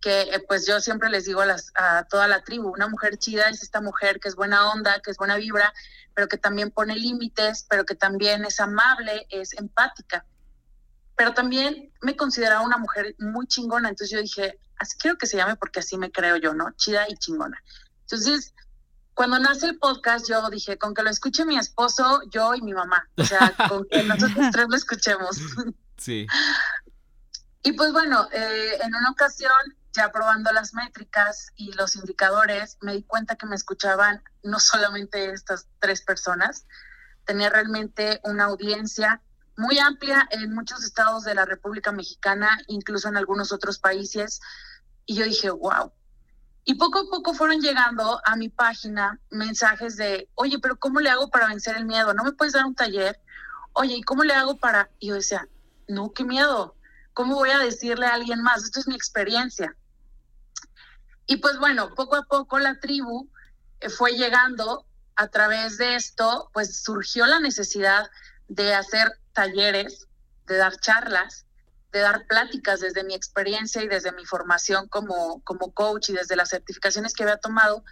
que 0.06 0.20
eh, 0.20 0.44
pues 0.46 0.64
yo 0.68 0.78
siempre 0.78 1.10
les 1.10 1.24
digo 1.24 1.40
a, 1.40 1.46
las, 1.46 1.72
a 1.74 2.04
toda 2.04 2.28
la 2.28 2.44
tribu, 2.44 2.68
una 2.68 2.86
mujer 2.86 3.18
chida 3.18 3.48
es 3.48 3.64
esta 3.64 3.80
mujer 3.80 4.20
que 4.20 4.28
es 4.28 4.36
buena 4.36 4.70
onda, 4.70 5.00
que 5.00 5.10
es 5.10 5.16
buena 5.16 5.34
vibra, 5.34 5.74
pero 6.14 6.28
que 6.28 6.38
también 6.38 6.70
pone 6.70 6.94
límites, 6.94 7.66
pero 7.68 7.84
que 7.84 7.96
también 7.96 8.44
es 8.44 8.60
amable, 8.60 9.26
es 9.30 9.54
empática. 9.54 10.24
Pero 11.16 11.34
también 11.34 11.92
me 12.02 12.14
consideraba 12.14 12.60
una 12.60 12.78
mujer 12.78 13.16
muy 13.18 13.48
chingona, 13.48 13.88
entonces 13.88 14.12
yo 14.12 14.22
dije, 14.22 14.60
así 14.78 14.96
quiero 14.96 15.18
que 15.18 15.26
se 15.26 15.38
llame 15.38 15.56
porque 15.56 15.80
así 15.80 15.98
me 15.98 16.12
creo 16.12 16.36
yo, 16.36 16.54
¿no? 16.54 16.70
Chida 16.76 17.06
y 17.08 17.16
chingona. 17.16 17.60
Entonces, 18.02 18.54
cuando 19.12 19.40
nace 19.40 19.66
el 19.66 19.76
podcast, 19.76 20.28
yo 20.28 20.48
dije, 20.50 20.78
con 20.78 20.94
que 20.94 21.02
lo 21.02 21.10
escuche 21.10 21.44
mi 21.44 21.58
esposo, 21.58 22.20
yo 22.30 22.54
y 22.54 22.62
mi 22.62 22.74
mamá. 22.74 23.08
O 23.16 23.24
sea, 23.24 23.52
con 23.68 23.88
que 23.88 24.04
nosotros 24.04 24.46
tres 24.52 24.66
lo 24.68 24.76
escuchemos. 24.76 25.40
Sí. 25.96 26.28
Y 27.66 27.72
pues 27.72 27.92
bueno, 27.92 28.28
eh, 28.30 28.78
en 28.80 28.94
una 28.94 29.10
ocasión, 29.10 29.50
ya 29.96 30.12
probando 30.12 30.52
las 30.52 30.74
métricas 30.74 31.52
y 31.56 31.72
los 31.72 31.96
indicadores, 31.96 32.76
me 32.82 32.92
di 32.92 33.02
cuenta 33.02 33.36
que 33.36 33.46
me 33.46 33.56
escuchaban 33.56 34.22
no 34.42 34.60
solamente 34.60 35.32
estas 35.32 35.66
tres 35.80 36.02
personas, 36.02 36.66
tenía 37.24 37.48
realmente 37.50 38.20
una 38.22 38.44
audiencia 38.44 39.22
muy 39.56 39.78
amplia 39.78 40.28
en 40.30 40.54
muchos 40.54 40.84
estados 40.84 41.24
de 41.24 41.34
la 41.34 41.46
República 41.46 41.90
Mexicana, 41.90 42.58
incluso 42.66 43.08
en 43.08 43.16
algunos 43.16 43.52
otros 43.52 43.78
países. 43.78 44.40
Y 45.06 45.16
yo 45.16 45.24
dije, 45.24 45.50
wow, 45.50 45.92
Y 46.64 46.74
poco 46.74 46.98
a 46.98 47.10
poco 47.10 47.32
fueron 47.32 47.60
llegando 47.60 48.20
a 48.24 48.36
mi 48.36 48.48
página 48.48 49.18
mensajes 49.30 49.96
de, 49.96 50.28
oye, 50.34 50.58
pero 50.58 50.76
¿cómo 50.78 51.00
le 51.00 51.10
hago 51.10 51.30
para 51.30 51.48
vencer 51.48 51.76
el 51.76 51.86
miedo? 51.86 52.12
¿No 52.12 52.24
me 52.24 52.32
puedes 52.32 52.54
dar 52.54 52.66
un 52.66 52.74
taller? 52.74 53.18
Oye, 53.72 53.96
¿y 53.96 54.02
cómo 54.02 54.24
le 54.24 54.34
hago 54.34 54.56
para...? 54.58 54.90
Y 54.98 55.08
yo 55.08 55.14
decía, 55.14 55.48
no, 55.88 56.12
qué 56.12 56.24
miedo. 56.24 56.74
¿Cómo 57.14 57.36
voy 57.36 57.50
a 57.50 57.58
decirle 57.58 58.06
a 58.06 58.14
alguien 58.14 58.42
más? 58.42 58.64
Esto 58.64 58.80
es 58.80 58.88
mi 58.88 58.94
experiencia. 58.94 59.74
Y 61.26 61.36
pues 61.36 61.58
bueno, 61.58 61.94
poco 61.94 62.16
a 62.16 62.22
poco 62.22 62.58
la 62.58 62.78
tribu 62.78 63.28
eh, 63.80 63.90
fue 63.90 64.12
llegando 64.12 64.86
a 65.16 65.28
través 65.28 65.78
de 65.78 65.96
esto, 65.96 66.50
pues 66.52 66.82
surgió 66.82 67.26
la 67.26 67.40
necesidad 67.40 68.10
de 68.48 68.74
hacer 68.74 69.18
talleres, 69.32 70.06
de 70.46 70.56
dar 70.56 70.78
charlas, 70.78 71.46
de 71.92 72.00
dar 72.00 72.26
pláticas 72.26 72.80
desde 72.80 73.04
mi 73.04 73.14
experiencia 73.14 73.82
y 73.82 73.88
desde 73.88 74.12
mi 74.12 74.24
formación 74.24 74.88
como, 74.88 75.42
como 75.42 75.72
coach 75.72 76.10
y 76.10 76.12
desde 76.12 76.36
las 76.36 76.50
certificaciones 76.50 77.14
que 77.14 77.22
había 77.22 77.38
tomado. 77.38 77.82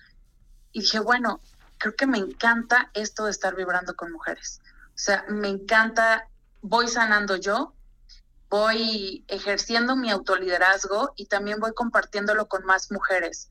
Y 0.73 0.81
dije, 0.81 1.00
bueno, 1.00 1.41
creo 1.79 1.97
que 1.97 2.07
me 2.07 2.19
encanta 2.19 2.91
esto 2.95 3.25
de 3.25 3.31
estar 3.31 3.57
vibrando 3.57 3.97
con 3.97 4.12
mujeres. 4.12 4.61
O 4.88 4.99
sea, 4.99 5.25
me 5.29 5.49
encanta, 5.49 6.29
voy 6.61 6.88
sanando 6.88 7.37
yo, 7.37 7.75
voy 8.54 9.25
ejerciendo 9.26 9.96
mi 9.96 10.12
autoliderazgo 10.12 11.12
y 11.16 11.26
también 11.26 11.58
voy 11.58 11.75
compartiéndolo 11.75 12.46
con 12.46 12.64
más 12.64 12.92
mujeres. 12.92 13.50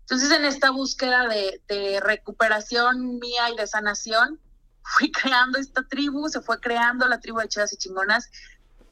Entonces, 0.00 0.32
en 0.32 0.44
esta 0.44 0.70
búsqueda 0.70 1.28
de, 1.28 1.62
de 1.68 2.00
recuperación 2.00 3.20
mía 3.20 3.50
y 3.50 3.56
de 3.56 3.68
sanación, 3.68 4.40
fui 4.82 5.12
creando 5.12 5.56
esta 5.56 5.84
tribu, 5.84 6.28
se 6.28 6.40
fue 6.40 6.58
creando 6.58 7.06
la 7.06 7.20
tribu 7.20 7.38
de 7.38 7.48
chidas 7.48 7.72
y 7.74 7.76
chingonas. 7.76 8.28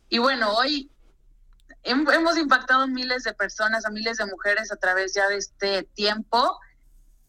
Y 0.09 0.19
bueno, 0.19 0.55
hoy 0.55 0.93
hemos 1.83 2.39
impactado 2.39 2.83
a 2.83 2.87
miles 2.87 3.25
de 3.25 3.35
personas, 3.35 3.85
a 3.85 3.91
miles 3.91 4.19
de 4.19 4.27
mujeres 4.27 4.71
a 4.71 4.77
través 4.77 5.13
ya 5.13 5.27
de 5.27 5.39
este 5.39 5.83
tiempo. 5.83 6.57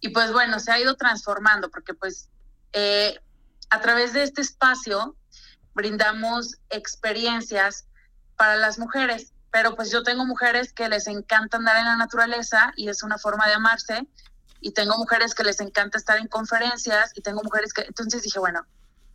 Y 0.02 0.10
pues 0.10 0.32
bueno, 0.32 0.60
se 0.60 0.72
ha 0.72 0.80
ido 0.80 0.96
transformando 0.98 1.72
porque 1.72 1.96
pues 1.96 2.30
eh, 2.74 3.20
a 3.72 3.82
través 3.82 4.14
de 4.14 4.22
este 4.22 4.42
espacio 4.42 5.18
brindamos 5.74 6.60
experiencias 6.70 7.88
para 8.38 8.56
las 8.58 8.80
mujeres. 8.80 9.34
Pero 9.52 9.76
pues 9.76 9.92
yo 9.92 10.04
tengo 10.04 10.26
mujeres 10.26 10.74
que 10.74 10.90
les 10.90 11.08
encanta 11.08 11.58
andar 11.58 11.78
en 11.78 11.86
la 11.86 11.96
naturaleza 11.96 12.74
y 12.76 12.90
es 12.90 13.04
una 13.04 13.18
forma 13.18 13.48
de 13.48 13.54
amarse 13.54 14.08
y 14.64 14.72
tengo 14.72 14.98
mujeres 14.98 15.36
que 15.36 15.44
les 15.44 15.60
encanta 15.60 15.98
estar 15.98 16.18
en 16.18 16.28
conferencias 16.28 17.12
y 17.16 17.22
tengo 17.22 17.44
mujeres 17.44 17.74
que, 17.74 17.82
entonces 17.82 18.24
dije, 18.24 18.40
bueno, 18.40 18.66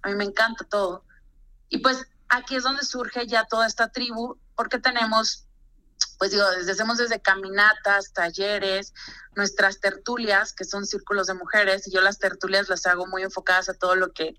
a 0.02 0.08
mí 0.08 0.14
me 0.14 0.24
encanta 0.24 0.64
todo. 0.64 1.04
Y 1.70 1.78
pues 1.78 2.06
aquí 2.28 2.56
es 2.56 2.62
donde 2.62 2.84
surge 2.84 3.26
ya 3.26 3.44
toda 3.44 3.66
esta 3.66 3.88
tribu, 3.88 4.38
porque 4.54 4.78
tenemos, 4.78 5.46
pues 6.18 6.32
digo, 6.32 6.48
desde, 6.50 6.72
hacemos 6.72 6.98
desde 6.98 7.20
caminatas, 7.20 8.12
talleres, 8.12 8.92
nuestras 9.36 9.80
tertulias, 9.80 10.52
que 10.52 10.64
son 10.64 10.86
círculos 10.86 11.26
de 11.26 11.34
mujeres, 11.34 11.88
y 11.88 11.92
yo 11.92 12.00
las 12.02 12.18
tertulias 12.18 12.68
las 12.68 12.84
hago 12.86 13.06
muy 13.06 13.22
enfocadas 13.22 13.70
a 13.70 13.74
todo 13.74 13.96
lo 13.96 14.12
que, 14.12 14.36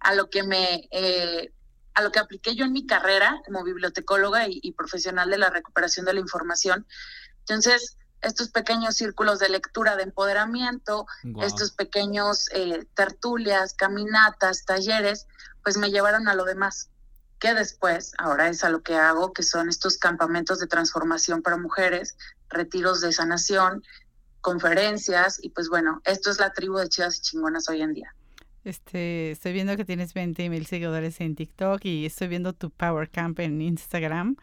a 0.00 0.14
lo 0.14 0.30
que 0.30 0.42
me, 0.42 0.88
eh, 0.90 1.52
a 1.96 2.02
lo 2.02 2.12
que 2.12 2.20
apliqué 2.20 2.54
yo 2.54 2.64
en 2.64 2.72
mi 2.72 2.86
carrera 2.86 3.40
como 3.44 3.64
bibliotecóloga 3.64 4.46
y, 4.46 4.60
y 4.62 4.72
profesional 4.72 5.28
de 5.28 5.38
la 5.38 5.50
recuperación 5.50 6.06
de 6.06 6.12
la 6.12 6.20
información. 6.20 6.86
Entonces, 7.40 7.96
estos 8.22 8.48
pequeños 8.48 8.96
círculos 8.96 9.38
de 9.38 9.48
lectura 9.48 9.94
de 9.96 10.02
empoderamiento, 10.02 11.06
estos 11.42 11.70
pequeños 11.72 12.48
eh, 12.52 12.86
tertulias, 12.94 13.74
caminatas, 13.74 14.64
talleres, 14.64 15.26
pues 15.62 15.76
me 15.76 15.90
llevaron 15.90 16.26
a 16.28 16.34
lo 16.34 16.44
demás, 16.44 16.90
que 17.38 17.54
después 17.54 18.12
ahora 18.18 18.48
es 18.48 18.64
a 18.64 18.70
lo 18.70 18.82
que 18.82 18.96
hago, 18.96 19.32
que 19.32 19.42
son 19.42 19.68
estos 19.68 19.98
campamentos 19.98 20.58
de 20.58 20.66
transformación 20.66 21.42
para 21.42 21.56
mujeres, 21.56 22.16
retiros 22.48 23.00
de 23.00 23.12
sanación, 23.12 23.84
conferencias, 24.40 25.38
y 25.40 25.50
pues 25.50 25.68
bueno, 25.68 26.00
esto 26.04 26.30
es 26.30 26.40
la 26.40 26.52
tribu 26.52 26.78
de 26.78 26.88
chidas 26.88 27.18
y 27.18 27.20
chingonas 27.20 27.68
hoy 27.68 27.82
en 27.82 27.94
día. 27.94 28.14
Este, 28.66 29.30
estoy 29.30 29.52
viendo 29.52 29.76
que 29.76 29.84
tienes 29.84 30.12
20 30.12 30.50
mil 30.50 30.66
seguidores 30.66 31.20
en 31.20 31.36
TikTok 31.36 31.84
y 31.84 32.04
estoy 32.04 32.26
viendo 32.26 32.52
tu 32.52 32.70
Power 32.70 33.08
Camp 33.08 33.38
en 33.38 33.62
Instagram. 33.62 34.34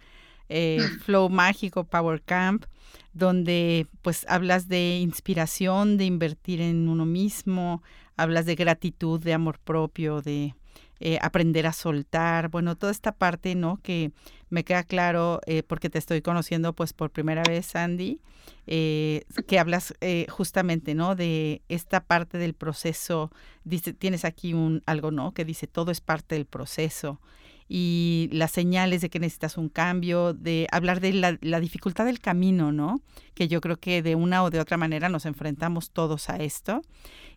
Eh, 0.48 0.80
Flow 1.04 1.28
Mágico 1.28 1.84
Power 1.84 2.22
Camp, 2.22 2.64
donde 3.12 3.86
pues 4.02 4.26
hablas 4.30 4.70
de 4.70 5.00
inspiración, 5.00 5.98
de 5.98 6.06
invertir 6.06 6.62
en 6.62 6.88
uno 6.88 7.06
mismo, 7.06 7.84
hablas 8.16 8.46
de 8.46 8.56
gratitud, 8.56 9.22
de 9.22 9.34
amor 9.34 9.60
propio, 9.60 10.22
de 10.22 10.56
eh, 11.06 11.20
aprender 11.22 11.68
a 11.68 11.74
soltar, 11.74 12.48
bueno, 12.48 12.78
toda 12.78 12.92
esta 12.92 13.12
parte, 13.12 13.56
¿no? 13.56 13.82
Que 13.84 14.14
me 14.50 14.64
queda 14.64 14.84
claro 14.84 15.42
eh, 15.46 15.62
porque 15.62 15.90
te 15.90 16.00
estoy 16.00 16.22
conociendo 16.22 16.72
pues 16.74 16.94
por 16.94 17.12
primera 17.12 17.44
vez, 17.44 17.66
Sandy, 17.66 18.22
que 18.66 19.60
hablas 19.60 19.94
justamente, 20.30 20.96
¿no? 20.96 21.16
De 21.16 21.62
esta 21.68 22.06
parte 22.06 22.38
del 22.38 22.54
proceso, 22.54 23.32
dice, 23.66 23.92
tienes 23.94 24.24
aquí 24.24 24.54
un 24.54 24.82
algo, 24.86 25.12
¿no? 25.12 25.34
Que 25.34 25.44
dice, 25.44 25.68
todo 25.68 25.92
es 25.92 26.00
parte 26.00 26.36
del 26.36 26.46
proceso 26.46 27.20
y 27.68 28.30
las 28.32 28.52
señales 28.52 29.02
de 29.02 29.10
que 29.10 29.20
necesitas 29.20 29.58
un 29.58 29.70
cambio, 29.70 30.34
de 30.34 30.68
hablar 30.72 31.00
de 31.00 31.14
la, 31.14 31.60
dificultad 31.60 32.06
del 32.06 32.20
camino, 32.20 32.72
¿no? 32.72 33.02
Que 33.34 33.48
yo 33.48 33.62
creo 33.62 33.78
que 33.78 34.02
de 34.02 34.16
una 34.16 34.44
o 34.44 34.50
de 34.50 34.60
otra 34.60 34.78
manera 34.78 35.10
nos 35.10 35.26
enfrentamos 35.26 35.92
todos 35.92 36.30
a 36.30 36.38
esto. 36.38 36.82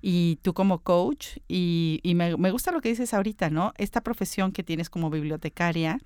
Y 0.03 0.39
tú 0.43 0.55
como 0.55 0.83
coach, 0.83 1.39
y, 1.49 2.01
me, 2.17 2.37
me 2.37 2.51
gusta 2.51 2.71
lo 2.71 2.81
que 2.81 2.91
dices 2.91 3.15
ahorita, 3.15 3.51
¿no? 3.51 3.73
Esta 3.77 4.03
profesión 4.03 4.53
que 4.53 4.63
tienes 4.63 4.91
como 4.91 5.11
bibliotecaria, 5.11 5.99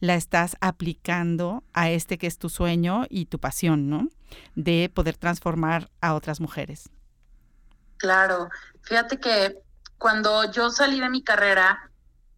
la 0.00 0.14
estás 0.14 0.56
aplicando 0.60 1.62
a 1.72 1.90
este 1.90 2.18
que 2.18 2.26
es 2.26 2.38
tu 2.38 2.48
sueño 2.48 3.04
y 3.08 3.26
tu 3.26 3.38
pasión, 3.38 3.88
¿no? 3.88 4.08
De 4.54 4.90
poder 4.92 5.16
transformar 5.16 5.90
a 6.00 6.14
otras 6.14 6.40
mujeres. 6.40 6.90
Claro, 7.96 8.48
fíjate 8.82 9.18
que 9.18 9.58
cuando 9.98 10.50
yo 10.50 10.70
salí 10.70 11.00
de 11.00 11.08
mi 11.08 11.22
carrera, 11.22 11.90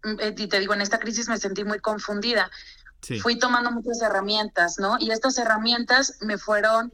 y 0.05 0.47
te 0.49 0.61
digo, 0.61 0.75
en 0.75 0.81
esta 0.81 0.99
crisis 0.99 1.29
me 1.29 1.39
sentí 1.39 1.65
muy 1.65 1.81
confundida. 1.81 2.51
Fui 3.23 3.39
tomando 3.39 3.71
muchas 3.71 4.01
herramientas, 4.03 4.79
¿no? 4.79 4.97
Y 4.99 5.11
estas 5.11 5.39
herramientas 5.39 6.19
me 6.23 6.39
fueron, 6.39 6.93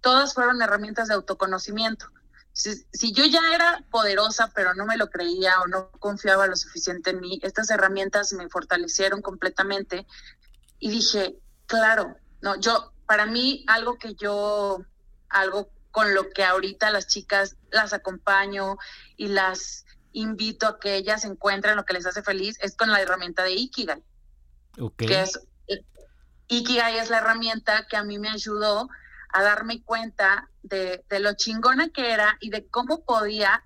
todas 0.00 0.32
fueron 0.32 0.62
herramientas 0.62 1.08
de 1.08 1.14
autoconocimiento. 1.14 2.10
Si, 2.52 2.86
si, 2.92 3.12
yo 3.12 3.24
ya 3.24 3.40
era 3.52 3.84
poderosa, 3.90 4.52
pero 4.54 4.74
no 4.74 4.86
me 4.86 4.96
lo 4.96 5.10
creía 5.10 5.60
o 5.60 5.66
no 5.66 5.90
confiaba 5.98 6.46
lo 6.46 6.56
suficiente 6.56 7.10
en 7.10 7.20
mí, 7.20 7.40
estas 7.42 7.68
herramientas 7.70 8.32
me 8.32 8.48
fortalecieron 8.48 9.22
completamente 9.22 10.06
y 10.78 10.90
dije, 10.90 11.36
claro, 11.66 12.16
no, 12.40 12.56
yo, 12.60 12.92
para 13.06 13.26
mí, 13.26 13.64
algo 13.66 13.98
que 13.98 14.14
yo, 14.14 14.84
algo 15.28 15.68
con 15.90 16.12
lo 16.14 16.30
que 16.30 16.44
ahorita 16.44 16.90
las 16.90 17.06
chicas 17.06 17.56
las 17.70 17.92
acompaño 17.92 18.78
y 19.16 19.28
las 19.28 19.83
invito 20.14 20.66
a 20.66 20.80
que 20.80 20.96
ellas 20.96 21.24
encuentren 21.24 21.76
lo 21.76 21.84
que 21.84 21.92
les 21.92 22.06
hace 22.06 22.22
feliz 22.22 22.56
es 22.60 22.74
con 22.74 22.90
la 22.90 23.00
herramienta 23.00 23.42
de 23.42 23.52
Ikigai. 23.52 24.02
Que 24.96 25.22
es, 25.22 25.38
Ikigai 26.48 26.98
es 26.98 27.10
la 27.10 27.18
herramienta 27.18 27.86
que 27.86 27.96
a 27.96 28.04
mí 28.04 28.18
me 28.18 28.30
ayudó 28.30 28.88
a 29.30 29.42
darme 29.42 29.82
cuenta 29.82 30.48
de, 30.62 31.04
de, 31.08 31.20
lo 31.20 31.34
chingona 31.34 31.90
que 31.90 32.12
era 32.12 32.38
y 32.40 32.50
de 32.50 32.66
cómo 32.68 33.04
podía 33.04 33.64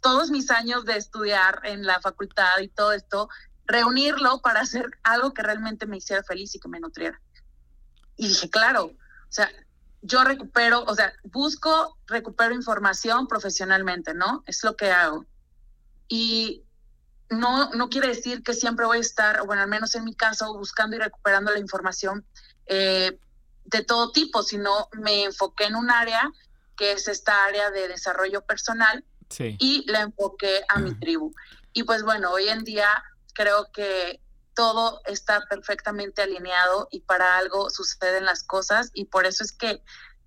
todos 0.00 0.30
mis 0.30 0.50
años 0.50 0.84
de 0.84 0.96
estudiar 0.96 1.60
en 1.64 1.84
la 1.84 2.00
facultad 2.00 2.58
y 2.60 2.68
todo 2.68 2.92
esto, 2.92 3.28
reunirlo 3.66 4.40
para 4.40 4.60
hacer 4.60 4.86
algo 5.02 5.34
que 5.34 5.42
realmente 5.42 5.86
me 5.86 5.98
hiciera 5.98 6.22
feliz 6.22 6.54
y 6.54 6.60
que 6.60 6.68
me 6.68 6.80
nutriera. 6.80 7.20
Y 8.16 8.28
dije, 8.28 8.48
claro, 8.48 8.84
o 8.84 9.30
sea, 9.32 9.50
yo 10.02 10.24
recupero, 10.24 10.84
o 10.84 10.94
sea, 10.94 11.12
busco, 11.24 11.98
recupero 12.06 12.54
información 12.54 13.26
profesionalmente, 13.26 14.14
¿no? 14.14 14.42
Es 14.46 14.62
lo 14.64 14.76
que 14.76 14.90
hago. 14.90 15.26
Y 16.08 16.64
no, 17.30 17.70
no 17.70 17.88
quiere 17.88 18.08
decir 18.08 18.42
que 18.42 18.54
siempre 18.54 18.86
voy 18.86 18.98
a 18.98 19.00
estar, 19.00 19.44
bueno, 19.46 19.62
al 19.62 19.68
menos 19.68 19.94
en 19.94 20.04
mi 20.04 20.14
caso, 20.14 20.56
buscando 20.56 20.96
y 20.96 20.98
recuperando 20.98 21.52
la 21.52 21.58
información 21.58 22.24
eh, 22.66 23.18
de 23.64 23.84
todo 23.84 24.12
tipo, 24.12 24.42
sino 24.42 24.88
me 24.92 25.24
enfoqué 25.24 25.64
en 25.64 25.76
un 25.76 25.90
área 25.90 26.30
que 26.76 26.92
es 26.92 27.08
esta 27.08 27.44
área 27.44 27.70
de 27.70 27.88
desarrollo 27.88 28.42
personal 28.42 29.04
y 29.38 29.84
la 29.90 30.00
enfoqué 30.02 30.62
a 30.68 30.78
mi 30.78 30.94
tribu. 30.94 31.34
Y 31.72 31.82
pues 31.82 32.02
bueno, 32.02 32.30
hoy 32.30 32.48
en 32.48 32.64
día 32.64 32.88
creo 33.34 33.70
que 33.72 34.20
todo 34.54 35.02
está 35.04 35.44
perfectamente 35.48 36.22
alineado 36.22 36.88
y 36.90 37.00
para 37.00 37.36
algo 37.36 37.68
suceden 37.68 38.24
las 38.24 38.42
cosas 38.42 38.90
y 38.94 39.04
por 39.04 39.26
eso 39.26 39.44
es 39.44 39.52
que 39.52 39.82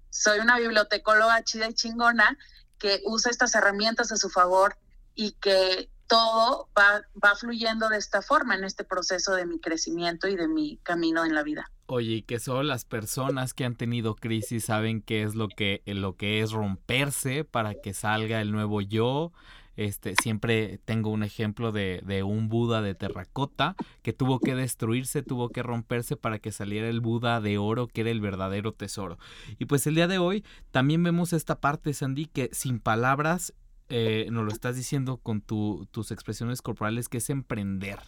soy 0.09 0.39
una 0.39 0.59
bibliotecóloga 0.59 1.43
chida 1.43 1.67
y 1.67 1.73
chingona 1.73 2.37
que 2.77 3.01
usa 3.05 3.31
estas 3.31 3.55
herramientas 3.55 4.11
a 4.11 4.17
su 4.17 4.29
favor 4.29 4.77
y 5.15 5.33
que 5.33 5.89
todo 6.07 6.69
va, 6.77 7.03
va 7.23 7.35
fluyendo 7.35 7.87
de 7.87 7.97
esta 7.97 8.21
forma 8.21 8.55
en 8.55 8.65
este 8.65 8.83
proceso 8.83 9.33
de 9.33 9.45
mi 9.45 9.59
crecimiento 9.59 10.27
y 10.27 10.35
de 10.35 10.47
mi 10.47 10.77
camino 10.83 11.23
en 11.23 11.33
la 11.33 11.43
vida. 11.43 11.71
Oye, 11.85 12.15
y 12.15 12.21
que 12.21 12.39
solo 12.39 12.63
las 12.63 12.85
personas 12.85 13.53
que 13.53 13.65
han 13.65 13.75
tenido 13.75 14.15
crisis 14.15 14.65
saben 14.65 15.01
qué 15.01 15.23
es 15.23 15.35
lo 15.35 15.47
que, 15.47 15.81
lo 15.85 16.15
que 16.15 16.41
es 16.41 16.51
romperse 16.51 17.43
para 17.43 17.75
que 17.75 17.93
salga 17.93 18.41
el 18.41 18.51
nuevo 18.51 18.81
yo, 18.81 19.31
Este, 19.77 20.15
siempre 20.21 20.79
tengo 20.83 21.09
un 21.09 21.23
ejemplo 21.23 21.71
de, 21.71 22.01
de, 22.05 22.23
un 22.23 22.49
Buda 22.49 22.81
de 22.81 22.93
terracota 22.93 23.75
que 24.01 24.11
tuvo 24.11 24.39
que 24.39 24.53
destruirse, 24.53 25.23
tuvo 25.23 25.49
que 25.49 25.63
romperse 25.63 26.17
para 26.17 26.39
que 26.39 26.51
saliera 26.51 26.89
el 26.89 26.99
Buda 26.99 27.39
de 27.39 27.57
oro, 27.57 27.87
que 27.87 28.01
era 28.01 28.11
el 28.11 28.19
verdadero 28.19 28.73
tesoro. 28.73 29.17
Y 29.59 29.65
pues 29.65 29.87
el 29.87 29.95
día 29.95 30.07
de 30.07 30.17
hoy 30.17 30.43
también 30.71 31.01
vemos 31.03 31.31
esta 31.31 31.61
parte, 31.61 31.93
Sandy, 31.93 32.25
que 32.25 32.49
sin 32.51 32.79
palabras 32.79 33.53
eh, 33.91 34.27
nos 34.31 34.45
lo 34.45 34.51
estás 34.51 34.75
diciendo 34.75 35.17
con 35.17 35.41
tus 35.41 36.11
expresiones 36.11 36.61
corporales, 36.61 37.09
que 37.09 37.17
es 37.17 37.29
emprender. 37.29 37.99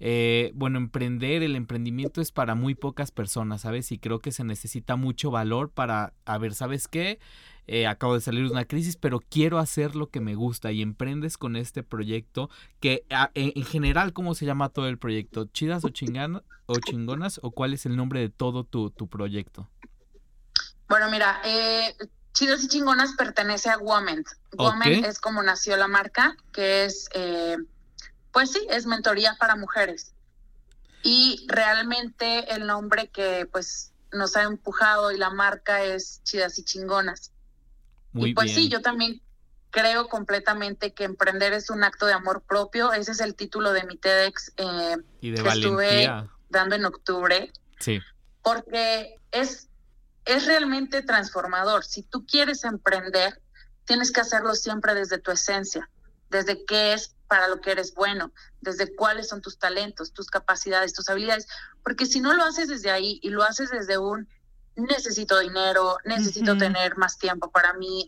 Eh, 0.00 0.52
bueno, 0.54 0.78
emprender, 0.78 1.42
el 1.42 1.56
emprendimiento 1.56 2.20
es 2.20 2.30
para 2.30 2.54
muy 2.54 2.74
pocas 2.74 3.10
personas, 3.10 3.62
¿sabes? 3.62 3.90
Y 3.90 3.98
creo 3.98 4.20
que 4.20 4.30
se 4.30 4.44
necesita 4.44 4.96
mucho 4.96 5.30
valor 5.30 5.70
para, 5.70 6.12
a 6.24 6.38
ver, 6.38 6.54
¿sabes 6.54 6.86
qué? 6.86 7.18
Eh, 7.66 7.86
acabo 7.86 8.14
de 8.14 8.20
salir 8.20 8.44
de 8.44 8.52
una 8.52 8.64
crisis, 8.64 8.96
pero 8.96 9.20
quiero 9.20 9.58
hacer 9.58 9.96
lo 9.96 10.08
que 10.08 10.20
me 10.20 10.34
gusta 10.34 10.72
y 10.72 10.82
emprendes 10.82 11.36
con 11.36 11.56
este 11.56 11.82
proyecto 11.82 12.48
que 12.80 13.04
en, 13.34 13.64
general, 13.64 14.12
¿cómo 14.12 14.34
se 14.34 14.46
llama 14.46 14.70
todo 14.70 14.88
el 14.88 14.98
proyecto? 14.98 15.46
¿Chidas 15.46 15.84
o, 15.84 15.90
chinganas, 15.90 16.42
o 16.66 16.76
chingonas? 16.78 17.40
¿O 17.42 17.50
cuál 17.50 17.74
es 17.74 17.84
el 17.84 17.96
nombre 17.96 18.20
de 18.20 18.30
todo 18.30 18.64
tu, 18.64 18.90
proyecto? 19.08 19.68
Bueno, 20.88 21.10
mira, 21.10 21.42
eh, 21.44 21.94
Chidas 22.32 22.62
y 22.64 22.68
Chingonas 22.68 23.14
pertenece 23.16 23.70
a 23.70 23.78
Women. 23.78 24.24
Women 24.56 25.04
es 25.04 25.18
como 25.18 25.42
nació 25.42 25.76
la 25.76 25.88
marca, 25.88 26.36
que 26.52 26.84
es... 26.84 27.08
Eh, 27.14 27.56
pues 28.32 28.52
sí, 28.52 28.66
es 28.70 28.86
mentoría 28.86 29.36
para 29.38 29.56
mujeres. 29.56 30.12
Y 31.02 31.46
realmente 31.48 32.54
el 32.54 32.66
nombre 32.66 33.08
que 33.08 33.46
pues 33.50 33.92
nos 34.12 34.36
ha 34.36 34.42
empujado 34.42 35.12
y 35.12 35.18
la 35.18 35.30
marca 35.30 35.82
es 35.82 36.22
Chidas 36.24 36.58
y 36.58 36.64
Chingonas. 36.64 37.32
y 38.14 38.34
pues 38.34 38.54
sí, 38.54 38.68
yo 38.68 38.80
también 38.80 39.22
creo 39.70 40.08
completamente 40.08 40.92
que 40.92 41.04
emprender 41.04 41.52
es 41.52 41.70
un 41.70 41.84
acto 41.84 42.06
de 42.06 42.12
amor 42.12 42.42
propio. 42.42 42.92
Ese 42.92 43.12
es 43.12 43.20
el 43.20 43.34
título 43.34 43.72
de 43.72 43.84
mi 43.84 43.96
TEDx 43.96 44.52
eh, 44.56 44.96
que 45.20 45.34
estuve 45.34 46.10
dando 46.48 46.74
en 46.74 46.84
octubre. 46.84 47.52
Sí. 47.78 48.00
Porque 48.42 49.16
es, 49.30 49.67
es 50.28 50.44
realmente 50.44 51.02
transformador. 51.02 51.84
Si 51.84 52.02
tú 52.02 52.26
quieres 52.26 52.64
emprender, 52.64 53.40
tienes 53.86 54.12
que 54.12 54.20
hacerlo 54.20 54.54
siempre 54.54 54.94
desde 54.94 55.16
tu 55.16 55.30
esencia, 55.30 55.88
desde 56.28 56.66
qué 56.66 56.92
es 56.92 57.14
para 57.28 57.48
lo 57.48 57.62
que 57.62 57.70
eres 57.70 57.94
bueno, 57.94 58.30
desde 58.60 58.94
cuáles 58.94 59.28
son 59.28 59.40
tus 59.40 59.58
talentos, 59.58 60.12
tus 60.12 60.28
capacidades, 60.28 60.92
tus 60.92 61.08
habilidades, 61.08 61.46
porque 61.82 62.04
si 62.04 62.20
no 62.20 62.34
lo 62.34 62.44
haces 62.44 62.68
desde 62.68 62.90
ahí 62.90 63.18
y 63.22 63.30
lo 63.30 63.42
haces 63.42 63.70
desde 63.70 63.96
un 63.96 64.28
necesito 64.76 65.38
dinero, 65.38 65.96
necesito 66.04 66.58
tener 66.58 66.98
más 66.98 67.16
tiempo 67.16 67.50
para 67.50 67.72
mí, 67.72 68.06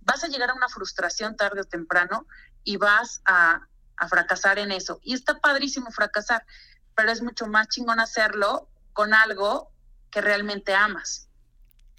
vas 0.00 0.24
a 0.24 0.28
llegar 0.28 0.50
a 0.50 0.54
una 0.54 0.68
frustración 0.68 1.36
tarde 1.36 1.60
o 1.60 1.64
temprano 1.64 2.26
y 2.64 2.76
vas 2.76 3.22
a, 3.24 3.68
a 3.96 4.08
fracasar 4.08 4.58
en 4.58 4.72
eso. 4.72 4.98
Y 5.04 5.14
está 5.14 5.38
padrísimo 5.38 5.92
fracasar, 5.92 6.44
pero 6.96 7.12
es 7.12 7.22
mucho 7.22 7.46
más 7.46 7.68
chingón 7.68 8.00
hacerlo 8.00 8.68
con 8.92 9.14
algo 9.14 9.70
que 10.10 10.20
realmente 10.20 10.74
amas. 10.74 11.28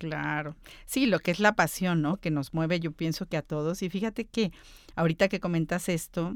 Claro. 0.10 0.58
Sí, 0.86 1.06
lo 1.06 1.20
que 1.20 1.32
es 1.32 1.40
la 1.40 1.56
pasión, 1.56 2.02
¿no? 2.02 2.18
Que 2.18 2.30
nos 2.30 2.54
mueve, 2.54 2.82
yo 2.82 2.92
pienso 2.92 3.26
que 3.26 3.38
a 3.38 3.42
todos. 3.42 3.82
Y 3.84 3.90
fíjate 3.90 4.26
que 4.26 4.52
ahorita 4.96 5.30
que 5.30 5.40
comentas 5.40 5.88
esto, 5.88 6.36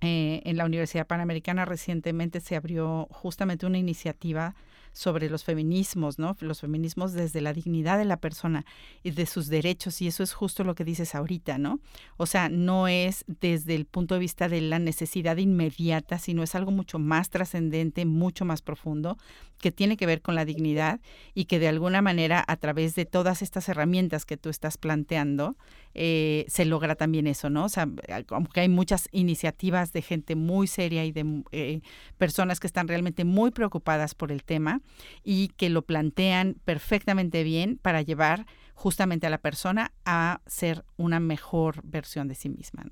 eh, 0.00 0.42
en 0.44 0.56
la 0.56 0.64
Universidad 0.64 1.06
Panamericana 1.06 1.64
recientemente 1.64 2.40
se 2.40 2.56
abrió 2.56 3.06
justamente 3.12 3.64
una 3.66 3.78
iniciativa 3.78 4.56
sobre 4.92 5.30
los 5.30 5.44
feminismos, 5.44 6.18
¿no? 6.18 6.36
Los 6.40 6.60
feminismos 6.60 7.12
desde 7.12 7.40
la 7.40 7.52
dignidad 7.52 7.98
de 7.98 8.04
la 8.04 8.16
persona 8.16 8.64
y 9.02 9.12
de 9.12 9.26
sus 9.26 9.48
derechos, 9.48 10.00
y 10.02 10.08
eso 10.08 10.22
es 10.22 10.32
justo 10.32 10.64
lo 10.64 10.74
que 10.74 10.84
dices 10.84 11.14
ahorita, 11.14 11.58
¿no? 11.58 11.80
O 12.16 12.26
sea, 12.26 12.48
no 12.48 12.88
es 12.88 13.24
desde 13.26 13.74
el 13.74 13.86
punto 13.86 14.14
de 14.14 14.20
vista 14.20 14.48
de 14.48 14.60
la 14.60 14.78
necesidad 14.78 15.36
inmediata, 15.36 16.18
sino 16.18 16.42
es 16.42 16.54
algo 16.54 16.70
mucho 16.70 16.98
más 16.98 17.30
trascendente, 17.30 18.04
mucho 18.04 18.44
más 18.44 18.62
profundo, 18.62 19.16
que 19.58 19.70
tiene 19.70 19.96
que 19.96 20.06
ver 20.06 20.22
con 20.22 20.34
la 20.34 20.44
dignidad 20.44 21.00
y 21.34 21.44
que 21.44 21.58
de 21.58 21.68
alguna 21.68 22.02
manera 22.02 22.42
a 22.46 22.56
través 22.56 22.94
de 22.94 23.04
todas 23.04 23.42
estas 23.42 23.68
herramientas 23.68 24.24
que 24.24 24.36
tú 24.36 24.48
estás 24.48 24.78
planteando, 24.78 25.56
eh, 25.94 26.46
se 26.48 26.64
logra 26.64 26.94
también 26.94 27.26
eso, 27.26 27.50
¿no? 27.50 27.64
O 27.64 27.68
sea, 27.68 27.88
aunque 28.30 28.60
hay 28.60 28.68
muchas 28.68 29.08
iniciativas 29.12 29.92
de 29.92 30.02
gente 30.02 30.34
muy 30.34 30.66
seria 30.66 31.04
y 31.04 31.12
de 31.12 31.42
eh, 31.52 31.80
personas 32.16 32.58
que 32.60 32.66
están 32.66 32.88
realmente 32.88 33.24
muy 33.24 33.50
preocupadas 33.50 34.14
por 34.14 34.32
el 34.32 34.44
tema 34.44 34.79
y 35.22 35.48
que 35.48 35.70
lo 35.70 35.82
plantean 35.82 36.56
perfectamente 36.64 37.42
bien 37.42 37.78
para 37.78 38.02
llevar 38.02 38.46
justamente 38.74 39.26
a 39.26 39.30
la 39.30 39.38
persona 39.38 39.92
a 40.04 40.40
ser 40.46 40.84
una 40.96 41.20
mejor 41.20 41.80
versión 41.84 42.28
de 42.28 42.34
sí 42.34 42.48
misma. 42.48 42.84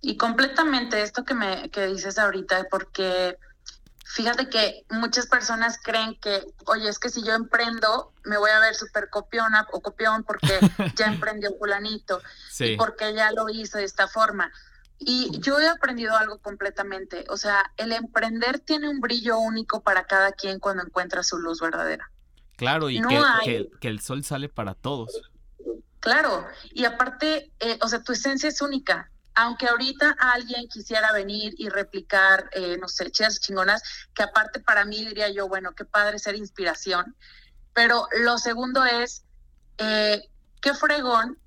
Y 0.00 0.16
completamente 0.16 1.02
esto 1.02 1.24
que 1.24 1.34
me 1.34 1.70
que 1.70 1.86
dices 1.86 2.18
ahorita, 2.18 2.66
porque 2.70 3.36
Fíjate 4.14 4.50
que 4.50 4.84
muchas 4.90 5.26
personas 5.26 5.78
creen 5.82 6.16
que, 6.20 6.44
oye, 6.66 6.86
es 6.86 6.98
que 6.98 7.08
si 7.08 7.24
yo 7.24 7.32
emprendo, 7.32 8.12
me 8.24 8.36
voy 8.36 8.50
a 8.50 8.60
ver 8.60 8.74
súper 8.74 9.08
copiona 9.08 9.66
o 9.72 9.80
copión 9.80 10.22
porque 10.24 10.48
ya 10.96 11.06
emprendió 11.06 11.56
fulanito 11.58 12.20
y 12.60 12.76
porque 12.76 13.14
ya 13.14 13.32
lo 13.32 13.48
hizo 13.48 13.78
de 13.78 13.84
esta 13.84 14.08
forma. 14.08 14.52
Y 14.98 15.40
yo 15.40 15.58
he 15.58 15.68
aprendido 15.68 16.16
algo 16.16 16.38
completamente, 16.38 17.24
o 17.28 17.36
sea, 17.36 17.72
el 17.76 17.92
emprender 17.92 18.60
tiene 18.60 18.88
un 18.88 19.00
brillo 19.00 19.38
único 19.38 19.82
para 19.82 20.04
cada 20.04 20.32
quien 20.32 20.60
cuando 20.60 20.84
encuentra 20.84 21.22
su 21.22 21.38
luz 21.38 21.60
verdadera. 21.60 22.10
Claro, 22.56 22.88
y 22.88 23.00
que, 23.44 23.68
que, 23.80 23.88
el 23.88 24.00
sol 24.00 24.22
sale 24.24 24.48
para 24.48 24.74
todos. 24.74 25.30
Claro, 25.98 26.46
y 26.72 26.84
aparte, 26.84 27.50
eh, 27.58 27.78
o 27.80 27.88
sea, 27.88 28.02
tu 28.02 28.12
esencia 28.12 28.48
es 28.48 28.62
única 28.62 29.10
aunque 29.34 29.66
ahorita 29.66 30.16
alguien 30.18 30.68
quisiera 30.68 31.12
venir 31.12 31.54
y 31.56 31.68
replicar, 31.68 32.50
eh, 32.52 32.76
no 32.78 32.88
sé, 32.88 33.10
chidas 33.10 33.40
chingonas, 33.40 33.82
que 34.14 34.22
aparte 34.22 34.60
para 34.60 34.84
mí 34.84 35.04
diría 35.04 35.30
yo, 35.30 35.48
bueno, 35.48 35.72
qué 35.72 35.84
padre 35.84 36.18
ser 36.18 36.34
inspiración, 36.34 37.16
pero 37.72 38.08
lo 38.22 38.38
segundo 38.38 38.84
es, 38.84 39.24
eh, 39.78 40.28
qué 40.60 40.74
fregón 40.74 41.38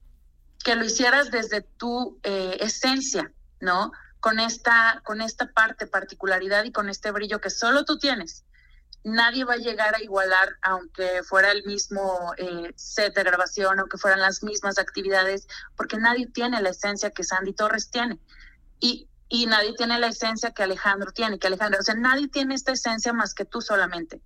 que 0.63 0.75
lo 0.75 0.83
hicieras 0.83 1.29
desde 1.29 1.61
tu 1.61 2.19
eh, 2.23 2.57
esencia, 2.59 3.31
¿no? 3.65 3.91
Con 4.21 4.39
esta, 4.39 5.01
con 5.03 5.21
esta 5.21 5.51
parte, 5.51 5.85
particularidad 5.85 6.63
y 6.63 6.71
con 6.71 6.87
este 6.87 7.11
brillo 7.11 7.41
que 7.41 7.49
solo 7.49 7.83
tú 7.83 7.99
tienes 7.99 8.45
nadie 9.05 9.45
va 9.45 9.53
a 9.53 9.57
llegar 9.57 9.95
a 9.95 10.01
igualar, 10.01 10.57
aunque 10.63 11.21
fuera 11.23 11.51
el 11.51 11.63
mismo 11.63 12.33
eh, 12.37 12.73
set 12.75 13.13
de 13.13 13.23
grabación, 13.23 13.79
aunque 13.79 13.99
fueran 13.99 14.19
las 14.19 14.43
mismas 14.43 14.79
actividades, 14.79 15.47
porque 15.77 15.97
nadie 15.97 16.27
tiene 16.27 16.59
la 16.61 16.69
esencia 16.69 17.11
que 17.11 17.23
Sandy 17.23 17.53
Torres 17.53 17.91
tiene. 17.91 18.19
Y, 18.79 19.07
y 19.29 19.45
nadie 19.45 19.75
tiene 19.75 19.99
la 19.99 20.07
esencia 20.07 20.51
que 20.51 20.63
Alejandro 20.63 21.11
tiene, 21.11 21.37
que 21.37 21.47
Alejandro, 21.47 21.79
o 21.79 21.83
sea, 21.83 21.93
nadie 21.93 22.27
tiene 22.27 22.55
esta 22.55 22.71
esencia 22.71 23.13
más 23.13 23.35
que 23.35 23.45
tú 23.45 23.61
solamente. 23.61 24.21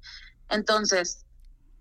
Entonces, 0.47 1.25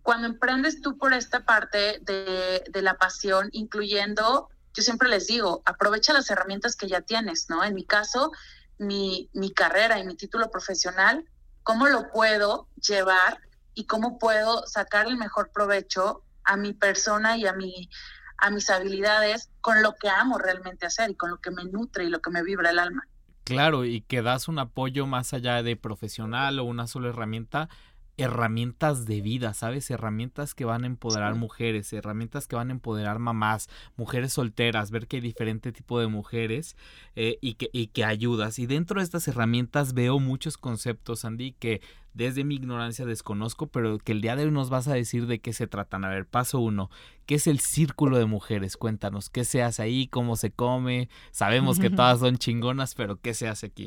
cuando 0.03 0.27
emprendes 0.27 0.81
tú 0.81 0.99
por 0.99 1.15
esta 1.15 1.45
parte 1.45 2.01
de, 2.03 2.65
de 2.69 2.83
la 2.83 2.95
pasión, 2.95 3.49
incluyendo, 3.53 4.51
yo 4.79 4.83
siempre 4.83 5.09
les 5.09 5.27
digo, 5.27 5.61
aprovecha 5.65 6.13
las 6.13 6.31
herramientas 6.31 6.77
que 6.77 6.87
ya 6.87 7.01
tienes, 7.01 7.51
¿no? 7.51 7.65
En 7.65 7.75
mi 7.75 7.85
caso, 7.85 8.31
mi, 8.79 9.29
mi 9.33 9.51
carrera 9.51 9.99
y 9.99 10.07
mi 10.07 10.15
título 10.15 10.53
profesional 10.53 11.25
cómo 11.65 11.89
lo 11.89 12.13
puedo 12.13 12.69
llevar 12.77 13.41
y 13.75 13.87
cómo 13.87 14.21
puedo 14.21 14.65
sacar 14.69 15.09
el 15.09 15.17
mejor 15.17 15.51
provecho 15.53 16.23
a 16.45 16.57
mi 16.57 16.75
persona 16.75 17.37
y 17.37 17.47
a 17.47 17.53
mi 17.53 17.91
a 18.39 18.51
mis 18.51 18.71
habilidades 18.71 19.51
con 19.61 19.83
lo 19.83 19.97
que 19.97 20.09
amo 20.09 20.39
realmente 20.39 20.87
hacer 20.87 21.11
y 21.11 21.17
con 21.17 21.31
lo 21.31 21.39
que 21.39 21.51
me 21.51 21.65
nutre 21.65 22.05
y 22.05 22.09
lo 22.09 22.21
que 22.21 22.31
me 22.31 22.45
vibra 22.45 22.71
el 22.71 22.79
alma. 22.79 23.03
Claro, 23.43 23.85
y 23.85 24.03
que 24.03 24.23
das 24.23 24.47
un 24.47 24.61
apoyo 24.61 25.07
más 25.07 25.35
allá 25.35 25.65
de 25.65 25.75
profesional 25.75 26.61
o 26.61 26.65
una 26.65 26.87
sola 26.87 27.09
herramienta, 27.09 27.69
herramientas 28.19 29.07
de 29.07 29.21
vida, 29.21 29.55
¿sabes? 29.55 29.91
Herramientas 29.91 30.55
que 30.55 30.65
van 30.65 30.85
a 30.85 30.89
empoderar 30.89 31.37
mujeres, 31.37 31.93
herramientas 31.93 32.49
que 32.49 32.57
van 32.57 32.69
a 32.69 32.73
empoderar 32.73 33.19
mamás, 33.21 33.71
mujeres 33.97 34.33
solteras, 34.33 34.91
ver 34.91 35.07
que 35.07 35.17
hay 35.17 35.23
diferente 35.23 35.73
tipo 35.73 36.01
de 36.01 36.09
mujeres 36.09 36.77
eh, 37.15 37.39
y, 37.41 37.55
que, 37.55 37.71
y 37.73 37.87
que 37.87 38.05
ayudas. 38.05 38.59
Y 38.59 38.67
dentro 38.67 39.01
de 39.01 39.05
estas 39.05 39.27
herramientas 39.29 39.95
veo 39.95 40.19
muchos 40.19 40.59
conceptos, 40.59 41.25
Andy, 41.25 41.53
que 41.53 41.81
desde 42.13 42.43
mi 42.43 42.57
ignorancia 42.57 43.07
desconozco, 43.07 43.69
pero 43.69 43.99
que 43.99 44.11
el 44.11 44.21
día 44.21 44.35
de 44.35 44.45
hoy 44.45 44.51
nos 44.51 44.69
vas 44.69 44.89
a 44.89 44.95
decir 44.95 45.29
de 45.29 45.39
qué 45.39 45.53
se 45.53 45.69
tratan. 45.69 46.05
A 46.05 46.09
ver, 46.09 46.27
paso 46.27 46.59
uno, 46.59 46.91
¿qué 47.25 47.37
es 47.37 47.47
el 47.47 47.61
círculo 47.61 48.19
de 48.19 48.27
mujeres? 48.27 48.77
Cuéntanos, 48.77 49.31
¿qué 49.31 49.45
se 49.45 49.63
hace 49.63 49.83
ahí? 49.83 50.09
¿Cómo 50.09 50.35
se 50.35 50.51
come? 50.51 51.09
Sabemos 51.31 51.79
que 51.79 51.91
todas 51.91 52.19
son 52.19 52.37
chingonas, 52.37 52.97
pero 52.97 53.21
¿qué 53.21 53.33
se 53.35 53.47
hace 53.47 53.67
aquí? 53.67 53.87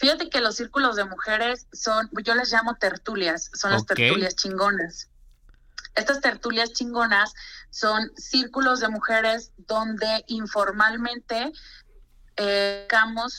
Fíjate 0.00 0.30
que 0.30 0.40
los 0.40 0.56
círculos 0.56 0.96
de 0.96 1.04
mujeres 1.04 1.66
son, 1.74 2.08
yo 2.24 2.34
les 2.34 2.50
llamo 2.50 2.76
tertulias, 2.76 3.50
son 3.52 3.72
las 3.72 3.84
tertulias 3.84 4.34
chingonas. 4.34 5.10
Estas 5.94 6.22
tertulias 6.22 6.72
chingonas 6.72 7.34
son 7.68 8.10
círculos 8.16 8.80
de 8.80 8.88
mujeres 8.88 9.52
donde 9.58 10.24
informalmente 10.28 11.52
eh, 12.36 12.88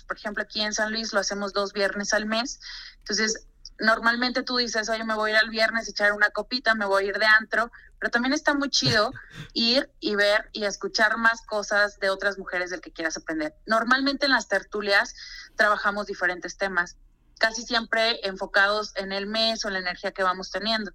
por 0.07 0.17
ejemplo, 0.17 0.43
aquí 0.43 0.61
en 0.61 0.73
San 0.73 0.91
Luis 0.91 1.13
lo 1.13 1.19
hacemos 1.19 1.51
dos 1.51 1.73
viernes 1.73 2.13
al 2.13 2.27
mes. 2.27 2.59
Entonces, 2.99 3.47
normalmente 3.79 4.43
tú 4.43 4.57
dices, 4.57 4.87
oye, 4.89 5.03
me 5.03 5.15
voy 5.15 5.31
a 5.31 5.33
ir 5.33 5.39
al 5.39 5.49
viernes 5.49 5.87
a 5.87 5.91
echar 5.91 6.13
una 6.13 6.29
copita, 6.29 6.75
me 6.75 6.85
voy 6.85 7.05
a 7.05 7.07
ir 7.07 7.17
de 7.17 7.25
antro, 7.25 7.71
pero 7.97 8.11
también 8.11 8.33
está 8.33 8.53
muy 8.53 8.69
chido 8.69 9.11
ir 9.53 9.89
y 9.99 10.15
ver 10.15 10.49
y 10.53 10.65
escuchar 10.65 11.17
más 11.17 11.41
cosas 11.41 11.99
de 11.99 12.11
otras 12.11 12.37
mujeres 12.37 12.69
del 12.69 12.81
que 12.81 12.93
quieras 12.93 13.17
aprender. 13.17 13.55
Normalmente 13.65 14.27
en 14.27 14.33
las 14.33 14.47
tertulias 14.47 15.15
trabajamos 15.61 16.07
diferentes 16.07 16.57
temas, 16.57 16.97
casi 17.37 17.61
siempre 17.61 18.19
enfocados 18.27 18.93
en 18.95 19.11
el 19.11 19.27
mes 19.27 19.63
o 19.63 19.67
en 19.67 19.75
la 19.75 19.79
energía 19.81 20.11
que 20.11 20.23
vamos 20.23 20.49
teniendo. 20.49 20.91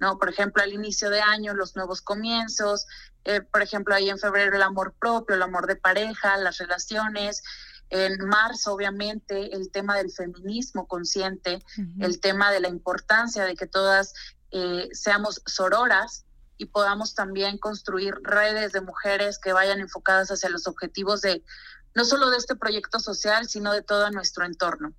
¿no? 0.00 0.18
Por 0.18 0.30
ejemplo, 0.30 0.62
al 0.62 0.72
inicio 0.72 1.10
de 1.10 1.20
año, 1.20 1.52
los 1.52 1.76
nuevos 1.76 2.00
comienzos, 2.00 2.86
eh, 3.24 3.42
por 3.42 3.60
ejemplo, 3.60 3.94
ahí 3.94 4.08
en 4.08 4.18
febrero 4.18 4.56
el 4.56 4.62
amor 4.62 4.94
propio, 4.98 5.36
el 5.36 5.42
amor 5.42 5.66
de 5.66 5.76
pareja, 5.76 6.38
las 6.38 6.56
relaciones, 6.56 7.42
en 7.90 8.16
marzo, 8.24 8.72
obviamente, 8.72 9.54
el 9.54 9.70
tema 9.70 9.98
del 9.98 10.10
feminismo 10.10 10.88
consciente, 10.88 11.62
el 12.00 12.18
tema 12.18 12.50
de 12.50 12.60
la 12.60 12.68
importancia 12.68 13.44
de 13.44 13.54
que 13.54 13.66
todas 13.66 14.14
eh, 14.50 14.88
seamos 14.92 15.42
sororas 15.44 16.24
y 16.56 16.66
podamos 16.66 17.14
también 17.14 17.58
construir 17.58 18.14
redes 18.22 18.72
de 18.72 18.80
mujeres 18.80 19.38
que 19.38 19.52
vayan 19.52 19.80
enfocadas 19.80 20.30
hacia 20.30 20.48
los 20.48 20.66
objetivos 20.66 21.20
de 21.20 21.44
no 21.96 22.04
solo 22.04 22.28
de 22.30 22.36
este 22.36 22.54
proyecto 22.54 23.00
social, 23.00 23.48
sino 23.48 23.72
de 23.72 23.82
todo 23.82 24.10
nuestro 24.10 24.44
entorno. 24.44 24.92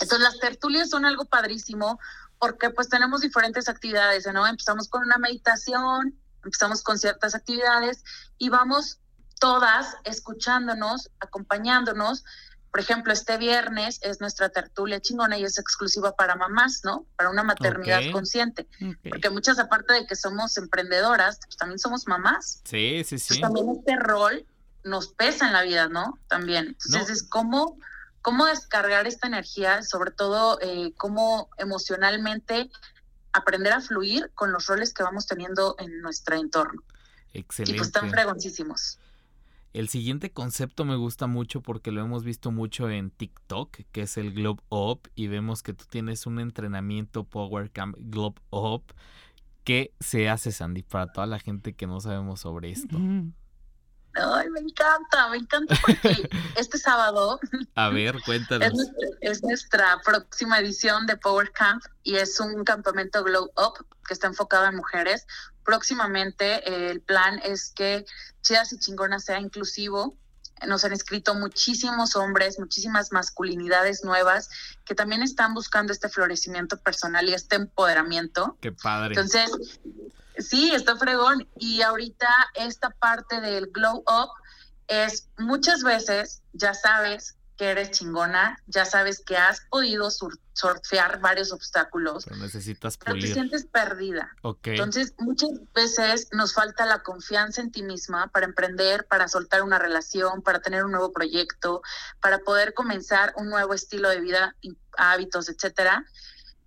Entonces 0.00 0.20
las 0.20 0.38
tertulias 0.38 0.88
son 0.88 1.04
algo 1.04 1.24
padrísimo 1.24 1.98
porque 2.38 2.70
pues 2.70 2.88
tenemos 2.88 3.20
diferentes 3.20 3.68
actividades, 3.68 4.24
¿no? 4.32 4.46
Empezamos 4.46 4.88
con 4.88 5.02
una 5.02 5.18
meditación, 5.18 6.16
empezamos 6.44 6.82
con 6.82 6.98
ciertas 6.98 7.34
actividades 7.34 8.04
y 8.38 8.48
vamos 8.48 9.00
todas 9.40 9.96
escuchándonos, 10.04 11.10
acompañándonos. 11.18 12.24
Por 12.70 12.80
ejemplo, 12.80 13.12
este 13.12 13.36
viernes 13.36 13.98
es 14.02 14.20
nuestra 14.20 14.50
tertulia 14.50 15.00
chingona 15.00 15.36
y 15.36 15.44
es 15.44 15.58
exclusiva 15.58 16.14
para 16.14 16.36
mamás, 16.36 16.82
¿no? 16.84 17.06
Para 17.16 17.30
una 17.30 17.42
maternidad 17.42 18.02
consciente. 18.12 18.68
Porque 19.08 19.30
muchas, 19.30 19.58
aparte 19.58 19.94
de 19.94 20.06
que 20.06 20.14
somos 20.14 20.56
emprendedoras, 20.58 21.40
pues 21.44 21.56
también 21.56 21.80
somos 21.80 22.06
mamás. 22.06 22.60
Sí, 22.64 23.02
sí, 23.04 23.18
sí. 23.18 23.40
también 23.40 23.68
este 23.68 23.96
rol 23.96 24.46
nos 24.84 25.08
pesa 25.08 25.46
en 25.46 25.52
la 25.52 25.62
vida, 25.62 25.88
¿no? 25.88 26.18
También. 26.28 26.76
Entonces, 26.86 27.10
es 27.10 27.22
como 27.22 27.78
cómo 28.22 28.46
descargar 28.46 29.06
esta 29.06 29.26
energía, 29.26 29.82
sobre 29.82 30.10
todo 30.10 30.58
eh, 30.62 30.94
cómo 30.96 31.50
emocionalmente 31.58 32.70
aprender 33.34 33.72
a 33.72 33.80
fluir 33.80 34.30
con 34.34 34.52
los 34.52 34.66
roles 34.66 34.94
que 34.94 35.02
vamos 35.02 35.26
teniendo 35.26 35.76
en 35.78 36.00
nuestro 36.00 36.36
entorno. 36.36 36.82
Excelente. 37.34 37.72
Y 37.72 37.76
pues 37.76 37.88
están 37.88 38.10
fregoncísimos. 38.10 38.98
El 39.74 39.88
siguiente 39.88 40.30
concepto 40.30 40.84
me 40.84 40.94
gusta 40.94 41.26
mucho 41.26 41.60
porque 41.60 41.90
lo 41.90 42.00
hemos 42.00 42.22
visto 42.22 42.52
mucho 42.52 42.88
en 42.88 43.10
TikTok, 43.10 43.80
que 43.90 44.02
es 44.02 44.16
el 44.16 44.32
Globe 44.32 44.62
Up, 44.68 45.10
y 45.16 45.26
vemos 45.26 45.64
que 45.64 45.74
tú 45.74 45.84
tienes 45.90 46.26
un 46.26 46.38
entrenamiento 46.38 47.24
Power 47.24 47.72
Camp 47.72 47.96
Globe 47.98 48.40
Up. 48.50 48.84
¿Qué 49.64 49.92
se 49.98 50.28
hace, 50.28 50.52
Sandy, 50.52 50.82
para 50.84 51.12
toda 51.12 51.26
la 51.26 51.40
gente 51.40 51.74
que 51.74 51.88
no 51.88 52.00
sabemos 52.00 52.40
sobre 52.40 52.70
esto? 52.70 52.96
Ay, 54.14 54.48
me 54.50 54.60
encanta, 54.60 55.28
me 55.28 55.38
encanta 55.38 55.74
porque 55.80 56.28
este 56.56 56.78
sábado. 56.78 57.40
A 57.74 57.88
ver, 57.88 58.20
cuéntanos. 58.24 58.72
Es 59.20 59.42
nuestra, 59.42 60.00
próxima 60.04 60.58
edición 60.58 61.06
de 61.06 61.16
Power 61.16 61.50
Camp 61.52 61.82
y 62.02 62.16
es 62.16 62.38
un 62.40 62.64
campamento 62.64 63.24
Glow 63.24 63.50
Up 63.56 63.86
que 64.06 64.14
está 64.14 64.26
enfocado 64.26 64.66
en 64.66 64.76
mujeres. 64.76 65.26
Próximamente 65.64 66.68
eh, 66.68 66.90
el 66.90 67.00
plan 67.00 67.40
es 67.42 67.72
que 67.74 68.04
Chidas 68.42 68.72
y 68.72 68.78
Chingonas 68.78 69.24
sea 69.24 69.40
inclusivo. 69.40 70.16
Nos 70.66 70.84
han 70.84 70.92
escrito 70.92 71.34
muchísimos 71.34 72.14
hombres, 72.14 72.58
muchísimas 72.58 73.10
masculinidades 73.12 74.04
nuevas 74.04 74.48
que 74.84 74.94
también 74.94 75.22
están 75.22 75.52
buscando 75.52 75.92
este 75.92 76.08
florecimiento 76.08 76.78
personal 76.78 77.28
y 77.28 77.34
este 77.34 77.56
empoderamiento. 77.56 78.56
Qué 78.60 78.70
padre. 78.70 79.14
Entonces, 79.14 79.50
Sí, 80.38 80.72
está 80.72 80.96
fregón. 80.96 81.48
Y 81.56 81.82
ahorita 81.82 82.28
esta 82.54 82.90
parte 82.90 83.40
del 83.40 83.66
glow 83.68 84.04
up 84.06 84.30
es 84.86 85.28
muchas 85.38 85.82
veces, 85.82 86.42
ya 86.52 86.74
sabes 86.74 87.36
que 87.56 87.70
eres 87.70 87.92
chingona, 87.92 88.58
ya 88.66 88.84
sabes 88.84 89.22
que 89.24 89.36
has 89.36 89.60
podido 89.70 90.10
surfear 90.10 91.20
varios 91.20 91.52
obstáculos. 91.52 92.24
Pero 92.24 92.36
necesitas 92.36 92.96
Pero 92.96 93.14
te 93.14 93.32
sientes 93.32 93.64
perdida. 93.66 94.34
Okay. 94.42 94.72
Entonces, 94.74 95.14
muchas 95.18 95.50
veces 95.72 96.28
nos 96.32 96.52
falta 96.52 96.84
la 96.84 97.04
confianza 97.04 97.60
en 97.60 97.70
ti 97.70 97.82
misma 97.82 98.26
para 98.32 98.46
emprender, 98.46 99.06
para 99.06 99.28
soltar 99.28 99.62
una 99.62 99.78
relación, 99.78 100.42
para 100.42 100.60
tener 100.60 100.84
un 100.84 100.90
nuevo 100.90 101.12
proyecto, 101.12 101.82
para 102.20 102.40
poder 102.40 102.74
comenzar 102.74 103.32
un 103.36 103.48
nuevo 103.50 103.72
estilo 103.72 104.08
de 104.08 104.20
vida, 104.20 104.56
hábitos, 104.96 105.48
etcétera 105.48 106.04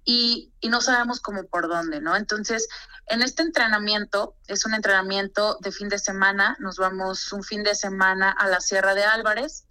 y, 0.09 0.53
no 0.69 0.79
sabemos 0.79 1.19
cómo 1.19 1.47
por 1.47 1.67
dónde, 1.67 1.99
¿no? 1.99 2.15
Entonces, 2.15 2.67
en 3.07 3.21
este 3.21 3.43
entrenamiento, 3.43 4.35
es 4.47 4.65
un 4.65 4.73
entrenamiento 4.73 5.57
de 5.59 5.71
fin 5.73 5.89
de 5.89 5.99
semana, 5.99 6.55
nos 6.59 6.77
vamos 6.77 7.31
un 7.33 7.43
fin 7.43 7.61
de 7.61 7.75
semana 7.75 8.31
a 8.31 8.47
la 8.47 8.61
Sierra 8.61 8.95
de 8.95 9.03
Álvarez, 9.03 9.65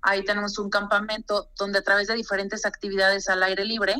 ahí 0.00 0.24
tenemos 0.24 0.58
un 0.58 0.70
campamento 0.70 1.50
donde 1.56 1.80
a 1.80 1.82
través 1.82 2.06
de 2.06 2.14
diferentes 2.14 2.66
actividades 2.66 3.28
al 3.28 3.42
aire 3.42 3.64
libre, 3.64 3.96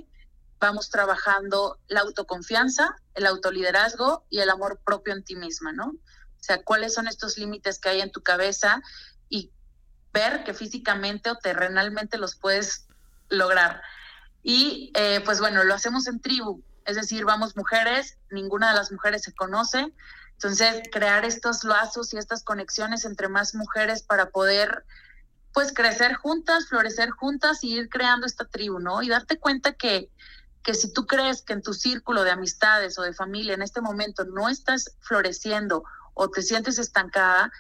vamos 0.61 0.91
trabajando 0.91 1.81
la 1.89 2.01
autoconfianza, 2.01 2.95
el 3.15 3.27
autoliderazgo 3.27 4.27
y 4.31 4.39
el 4.39 4.51
amor 4.51 4.81
propio 4.85 5.13
en 5.13 5.25
ti 5.25 5.35
misma, 5.35 5.73
¿no? 5.73 5.87
O 5.87 6.43
sea, 6.43 6.63
cuáles 6.63 6.95
son 6.95 7.09
estos 7.09 7.37
límites 7.37 7.81
que 7.81 7.89
hay 7.89 8.01
en 8.01 8.13
tu 8.13 8.23
cabeza 8.23 8.81
y 9.29 9.51
ver 10.13 10.45
que 10.45 10.55
físicamente 10.55 11.31
o 11.31 11.37
terrenalmente 11.37 12.17
los 12.17 12.37
puedes 12.37 12.87
lograr. 13.29 13.83
Y 14.43 14.93
eh, 14.95 15.21
pues 15.25 15.41
bueno, 15.41 15.65
lo 15.65 15.75
hacemos 15.75 16.07
en 16.07 16.21
tribu, 16.21 16.63
es 16.85 16.97
decir, 16.97 17.25
vamos 17.25 17.57
mujeres, 17.57 18.19
ninguna 18.31 18.71
de 18.71 18.77
las 18.77 18.91
mujeres 18.91 19.23
se 19.23 19.35
conoce. 19.35 19.93
Entonces, 20.33 20.83
crear 20.91 21.25
estos 21.25 21.65
lazos 21.65 22.15
y 22.15 22.17
estas 22.17 22.43
conexiones 22.43 23.05
entre 23.05 23.29
más 23.29 23.55
mujeres 23.55 24.03
para 24.03 24.31
poder 24.31 24.85
pues 25.53 25.73
crecer 25.73 26.15
juntas, 26.15 26.69
florecer 26.69 27.11
juntas 27.11 27.63
y 27.65 27.75
ir 27.75 27.89
creando 27.89 28.27
esta 28.27 28.47
tribu, 28.47 28.79
¿no? 28.79 29.03
Y 29.03 29.09
darte 29.09 29.39
cuenta 29.39 29.73
que, 29.73 30.11
que 30.63 30.75
si 30.75 30.93
tú 30.93 31.07
crees 31.07 31.43
que 31.43 31.53
en 31.53 31.63
tu 31.63 31.75
círculo 31.75 32.25
de 32.25 32.31
amistades 32.31 32.99
o 32.99 33.03
de 33.03 33.13
familia 33.13 33.55
en 33.55 33.63
este 33.63 33.81
momento 33.81 34.25
no 34.25 34.49
estás 34.49 34.97
floreciendo 35.01 35.85
o 36.15 36.31
te 36.31 36.43
sientes 36.43 36.79
estancada, 36.79 37.53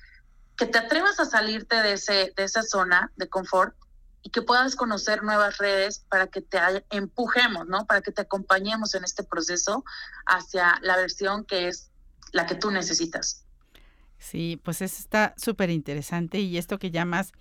que 0.56 0.66
te 0.66 0.78
atrevas 0.78 1.18
a 1.20 1.24
salirte 1.24 1.76
de, 1.82 1.94
ese, 1.94 2.32
de 2.36 2.44
esa 2.44 2.62
zona 2.62 3.10
de 3.16 3.28
confort 3.28 3.74
y 4.22 4.30
que 4.30 4.42
puedas 4.42 4.76
conocer 4.76 5.22
nuevas 5.22 5.59
redes 5.59 6.04
para 6.09 6.26
que 6.26 6.40
te 6.40 6.59
empujemos, 6.90 7.66
¿no? 7.66 7.87
Para 7.87 8.02
que 8.02 8.12
te 8.12 8.22
acompañemos 8.22 8.94
en 8.94 9.04
este 9.04 9.24
proceso 9.24 9.85
hacia 10.26 10.78
la 10.83 10.96
versión 10.96 11.44
que 11.44 11.68
es 11.68 11.90
la 12.33 12.46
que 12.46 12.54
tú 12.54 12.70
necesitas. 12.70 13.44
Sí, 14.18 14.61
pues 14.62 14.83
eso 14.83 14.96
está 14.98 15.35
súper 15.37 15.70
interesante 15.70 16.40
y 16.40 16.59
esto 16.59 16.78
que 16.78 16.90
llamas 16.90 17.33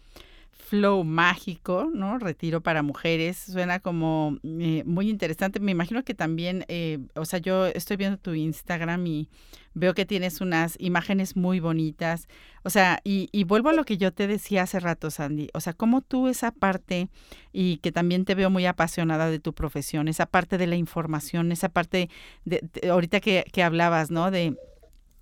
flow 0.59 1.03
mágico, 1.03 1.89
¿no? 1.93 2.19
Retiro 2.19 2.61
para 2.61 2.83
mujeres, 2.83 3.37
suena 3.37 3.79
como 3.79 4.37
eh, 4.43 4.83
muy 4.85 5.09
interesante. 5.09 5.59
Me 5.59 5.71
imagino 5.71 6.03
que 6.03 6.13
también, 6.13 6.65
eh, 6.67 6.99
o 7.15 7.25
sea, 7.25 7.39
yo 7.39 7.65
estoy 7.67 7.97
viendo 7.97 8.17
tu 8.17 8.33
Instagram 8.33 9.07
y 9.07 9.29
veo 9.73 9.93
que 9.93 10.05
tienes 10.05 10.41
unas 10.41 10.75
imágenes 10.79 11.35
muy 11.35 11.59
bonitas. 11.59 12.27
O 12.63 12.69
sea, 12.69 12.99
y, 13.03 13.29
y, 13.31 13.45
vuelvo 13.45 13.69
a 13.69 13.73
lo 13.73 13.85
que 13.85 13.97
yo 13.97 14.13
te 14.13 14.27
decía 14.27 14.63
hace 14.63 14.79
rato, 14.79 15.09
Sandy. 15.09 15.49
O 15.53 15.61
sea, 15.61 15.73
cómo 15.73 16.01
tú 16.01 16.27
esa 16.27 16.51
parte, 16.51 17.09
y 17.53 17.77
que 17.77 17.91
también 17.91 18.25
te 18.25 18.35
veo 18.35 18.49
muy 18.49 18.65
apasionada 18.65 19.29
de 19.29 19.39
tu 19.39 19.53
profesión, 19.53 20.07
esa 20.07 20.25
parte 20.25 20.57
de 20.57 20.67
la 20.67 20.75
información, 20.75 21.51
esa 21.51 21.69
parte 21.69 22.09
de, 22.45 22.61
ahorita 22.89 23.21
que, 23.21 23.45
que 23.51 23.63
hablabas, 23.63 24.11
¿no? 24.11 24.29
De 24.29 24.57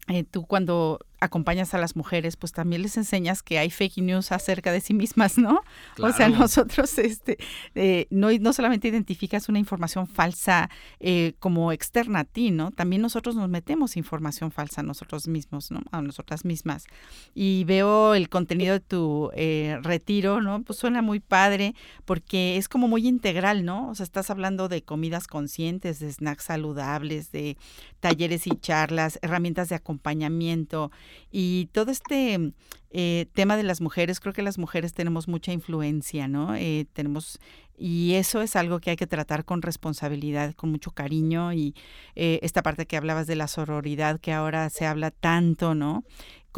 eh, 0.10 0.23
tú 0.23 0.45
cuando 0.45 1.00
acompañas 1.19 1.73
a 1.73 1.77
las 1.77 1.95
mujeres, 1.95 2.38
pues 2.38 2.51
también 2.51 2.82
les 2.82 2.97
enseñas 2.97 3.41
que 3.41 3.60
hay 3.60 3.69
fake 3.69 3.97
news 3.97 4.32
acerca 4.32 4.71
de 4.71 4.82
sí 4.82 4.93
mismas, 4.93 5.38
¿no? 5.38 5.62
O 6.01 6.12
sea, 6.12 6.30
nosotros, 6.30 6.97
este, 6.99 7.38
eh, 7.75 8.08
no, 8.10 8.32
no 8.39 8.53
solamente 8.53 8.88
identificas 8.88 9.49
una 9.49 9.60
información 9.60 10.08
falsa 10.08 10.69
eh, 10.99 11.34
como 11.39 11.71
externa 11.71 12.19
a 12.19 12.23
ti, 12.23 12.51
¿no? 12.51 12.71
También 12.71 13.01
nosotros 13.01 13.36
nos 13.36 13.49
metemos 13.49 13.97
información 13.97 14.51
falsa 14.51 14.82
a 14.82 14.84
nosotros 14.84 15.27
mismos, 15.27 15.71
¿no? 15.71 15.82
A 15.91 16.01
nosotras 16.01 16.45
mismas. 16.45 16.86
Y 17.34 17.63
veo 17.63 18.13
el 18.13 18.30
contenido 18.30 18.73
de 18.73 18.80
tu 18.80 19.32
eh, 19.36 19.77
retiro, 19.82 20.41
¿no? 20.41 20.63
Pues 20.63 20.80
suena 20.80 21.01
muy 21.01 21.19
padre 21.19 21.75
porque 22.06 22.58
es 22.58 22.69
como 22.69 22.88
muy 22.88 23.08
integral, 23.08 23.65
¿no? 23.65 23.89
O 23.89 23.95
sea, 23.95 24.03
estás 24.03 24.30
hablando 24.30 24.67
de 24.67 24.84
comidas 24.84 25.27
conscientes, 25.27 25.99
de 25.99 26.12
snacks 26.12 26.45
saludables, 26.45 27.32
de 27.32 27.58
talleres 27.99 28.47
y 28.47 28.51
charlas, 28.51 29.19
herramientas 29.21 29.69
de 29.69 29.75
acompañamiento, 29.75 30.91
y 31.32 31.70
todo 31.72 31.91
este 31.91 32.54
eh, 32.89 33.26
tema 33.34 33.58
de 33.58 33.63
las 33.63 33.82
mujeres, 33.82 34.20
creo 34.20 34.34
que 34.34 34.41
las 34.41 34.58
mujeres 34.58 34.93
tenemos 34.93 35.28
mucha 35.28 35.52
influencia, 35.52 36.28
¿no? 36.28 36.56
Eh, 36.56 36.88
tenemos, 36.93 37.39
y 37.78 38.13
eso 38.13 38.41
es 38.41 38.56
algo 38.56 38.80
que 38.80 38.91
hay 38.91 38.96
que 38.96 39.08
tratar 39.08 39.43
con 39.43 39.62
responsabilidad, 39.62 40.54
con 40.54 40.72
mucho 40.72 40.91
cariño, 40.91 41.52
y 41.54 41.76
eh, 42.15 42.39
esta 42.43 42.63
parte 42.63 42.86
que 42.86 42.98
hablabas 42.98 43.28
de 43.28 43.36
la 43.36 43.48
sororidad, 43.48 44.20
que 44.20 44.32
ahora 44.32 44.70
se 44.70 44.86
habla 44.86 45.12
tanto, 45.12 45.76
¿no? 45.76 46.06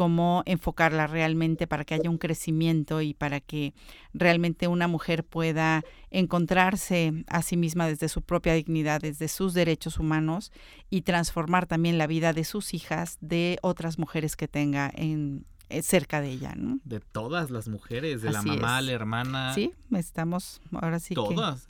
Cómo 0.00 0.42
enfocarla 0.46 1.06
realmente 1.06 1.66
para 1.66 1.84
que 1.84 1.92
haya 1.92 2.08
un 2.08 2.16
crecimiento 2.16 3.02
y 3.02 3.12
para 3.12 3.38
que 3.38 3.74
realmente 4.14 4.66
una 4.66 4.88
mujer 4.88 5.24
pueda 5.24 5.84
encontrarse 6.10 7.22
a 7.26 7.42
sí 7.42 7.58
misma 7.58 7.86
desde 7.86 8.08
su 8.08 8.22
propia 8.22 8.54
dignidad, 8.54 9.02
desde 9.02 9.28
sus 9.28 9.52
derechos 9.52 9.98
humanos 9.98 10.52
y 10.88 11.02
transformar 11.02 11.66
también 11.66 11.98
la 11.98 12.06
vida 12.06 12.32
de 12.32 12.44
sus 12.44 12.72
hijas, 12.72 13.18
de 13.20 13.58
otras 13.60 13.98
mujeres 13.98 14.36
que 14.36 14.48
tenga 14.48 14.90
en, 14.94 15.44
eh, 15.68 15.82
cerca 15.82 16.22
de 16.22 16.30
ella, 16.30 16.54
¿no? 16.56 16.78
De 16.82 17.00
todas 17.00 17.50
las 17.50 17.68
mujeres, 17.68 18.22
de 18.22 18.30
la 18.30 18.40
mamá, 18.40 18.80
la 18.80 18.92
hermana. 18.92 19.54
Sí, 19.54 19.74
estamos 19.94 20.62
ahora 20.72 20.98
sí. 20.98 21.12
Todas. 21.12 21.66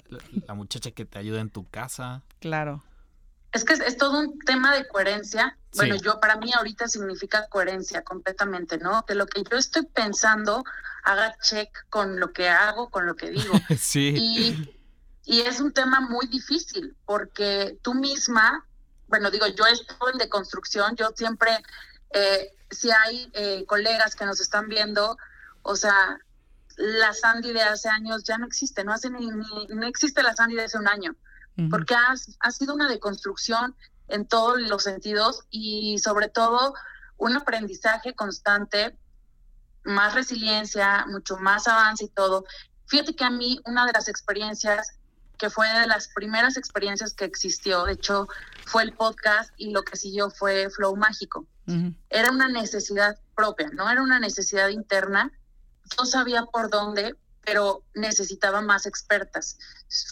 La, 0.46 0.54
muchacha 0.54 0.92
que 0.92 1.04
te 1.04 1.18
ayuda 1.18 1.40
en 1.40 1.50
tu 1.50 1.64
casa. 1.64 2.22
Claro. 2.38 2.84
Es 3.52 3.64
que 3.64 3.72
es, 3.72 3.96
todo 3.96 4.20
un 4.20 4.38
tema 4.40 4.74
de 4.74 4.86
coherencia. 4.86 5.56
Bueno, 5.74 5.96
yo 5.96 6.20
para 6.20 6.36
mí 6.36 6.52
ahorita 6.52 6.88
significa 6.88 7.46
coherencia 7.48 8.02
completamente, 8.02 8.78
¿no? 8.78 9.04
Que 9.06 9.14
lo 9.14 9.26
que 9.26 9.42
yo 9.42 9.56
estoy 9.56 9.86
pensando 9.86 10.64
haga 11.04 11.36
check 11.40 11.68
con 11.88 12.20
lo 12.20 12.32
que 12.32 12.48
hago, 12.48 12.90
con 12.90 13.06
lo 13.06 13.16
que 13.16 13.30
digo. 13.30 13.54
sí. 13.78 14.14
Y, 14.16 14.74
y 15.24 15.40
es 15.42 15.60
un 15.60 15.72
tema 15.72 16.00
muy 16.00 16.26
difícil 16.26 16.96
porque 17.06 17.78
tú 17.82 17.94
misma, 17.94 18.64
bueno, 19.08 19.30
digo, 19.30 19.46
yo 19.46 19.66
estoy 19.66 20.12
en 20.12 20.18
deconstrucción, 20.18 20.96
yo 20.96 21.10
siempre 21.16 21.62
eh, 22.12 22.52
si 22.70 22.90
hay 22.90 23.30
eh, 23.34 23.64
colegas 23.66 24.14
que 24.14 24.24
nos 24.24 24.40
están 24.40 24.68
viendo, 24.68 25.16
o 25.62 25.76
sea, 25.76 26.18
la 26.76 27.12
Sandy 27.12 27.52
de 27.52 27.62
hace 27.62 27.88
años 27.88 28.24
ya 28.24 28.38
no 28.38 28.46
existe, 28.46 28.84
no, 28.84 28.92
hace 28.92 29.10
ni, 29.10 29.28
no 29.28 29.86
existe 29.86 30.22
la 30.22 30.34
Sandy 30.34 30.56
de 30.56 30.64
hace 30.64 30.78
un 30.78 30.88
año, 30.88 31.14
porque 31.68 31.94
ha, 31.94 32.14
ha 32.40 32.50
sido 32.50 32.74
una 32.74 32.88
deconstrucción 32.88 33.74
en 34.08 34.26
todos 34.26 34.60
los 34.60 34.84
sentidos 34.84 35.44
y 35.50 35.98
sobre 35.98 36.28
todo 36.28 36.74
un 37.16 37.36
aprendizaje 37.36 38.14
constante, 38.14 38.96
más 39.84 40.14
resiliencia, 40.14 41.06
mucho 41.08 41.36
más 41.36 41.68
avance 41.68 42.04
y 42.04 42.08
todo. 42.08 42.44
Fíjate 42.86 43.14
que 43.14 43.24
a 43.24 43.30
mí 43.30 43.60
una 43.66 43.86
de 43.86 43.92
las 43.92 44.08
experiencias 44.08 44.98
que 45.38 45.48
fue 45.48 45.66
de 45.68 45.86
las 45.86 46.08
primeras 46.08 46.56
experiencias 46.58 47.14
que 47.14 47.24
existió, 47.24 47.84
de 47.84 47.94
hecho 47.94 48.28
fue 48.66 48.82
el 48.82 48.92
podcast 48.92 49.50
y 49.56 49.70
lo 49.70 49.82
que 49.82 49.96
siguió 49.96 50.30
fue 50.30 50.68
Flow 50.70 50.96
Mágico. 50.96 51.46
Era 52.08 52.32
una 52.32 52.48
necesidad 52.48 53.16
propia, 53.36 53.70
no 53.72 53.88
era 53.88 54.02
una 54.02 54.18
necesidad 54.18 54.68
interna. 54.70 55.30
Yo 55.96 56.04
sabía 56.04 56.44
por 56.46 56.68
dónde, 56.68 57.14
pero 57.44 57.84
necesitaba 57.94 58.60
más 58.60 58.86
expertas. 58.86 59.56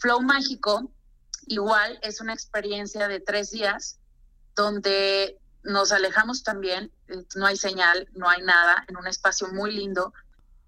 Flow 0.00 0.22
Mágico 0.22 0.92
igual 1.48 1.98
es 2.02 2.20
una 2.20 2.34
experiencia 2.34 3.08
de 3.08 3.20
tres 3.20 3.50
días 3.50 3.98
donde 4.54 5.38
nos 5.62 5.92
alejamos 5.92 6.42
también, 6.42 6.92
eh, 7.08 7.24
no 7.36 7.46
hay 7.46 7.56
señal, 7.56 8.08
no 8.12 8.28
hay 8.28 8.42
nada, 8.42 8.84
en 8.88 8.96
un 8.96 9.06
espacio 9.06 9.48
muy 9.48 9.72
lindo 9.72 10.12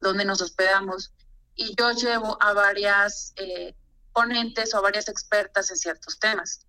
donde 0.00 0.24
nos 0.24 0.40
hospedamos 0.40 1.12
y 1.54 1.74
yo 1.76 1.92
llevo 1.92 2.42
a 2.42 2.52
varias 2.52 3.32
eh, 3.36 3.74
ponentes 4.12 4.74
o 4.74 4.78
a 4.78 4.80
varias 4.80 5.08
expertas 5.08 5.70
en 5.70 5.76
ciertos 5.76 6.18
temas. 6.18 6.66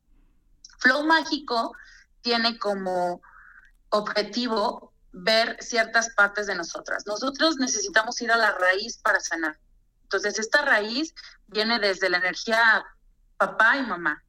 Flow 0.79 1.05
Mágico 1.05 1.73
tiene 2.21 2.57
como 2.57 3.21
objetivo 3.89 4.93
ver 5.11 5.57
ciertas 5.61 6.09
partes 6.09 6.47
de 6.47 6.55
nosotras. 6.55 7.05
Nosotros 7.05 7.57
necesitamos 7.57 8.21
ir 8.21 8.31
a 8.31 8.37
la 8.37 8.51
raíz 8.51 8.97
para 8.97 9.19
sanar. 9.19 9.59
Entonces, 10.03 10.39
esta 10.39 10.61
raíz 10.61 11.13
viene 11.47 11.79
desde 11.79 12.09
la 12.09 12.17
energía 12.17 12.85
papá 13.41 13.77
y 13.77 13.85
mamá. 13.87 14.23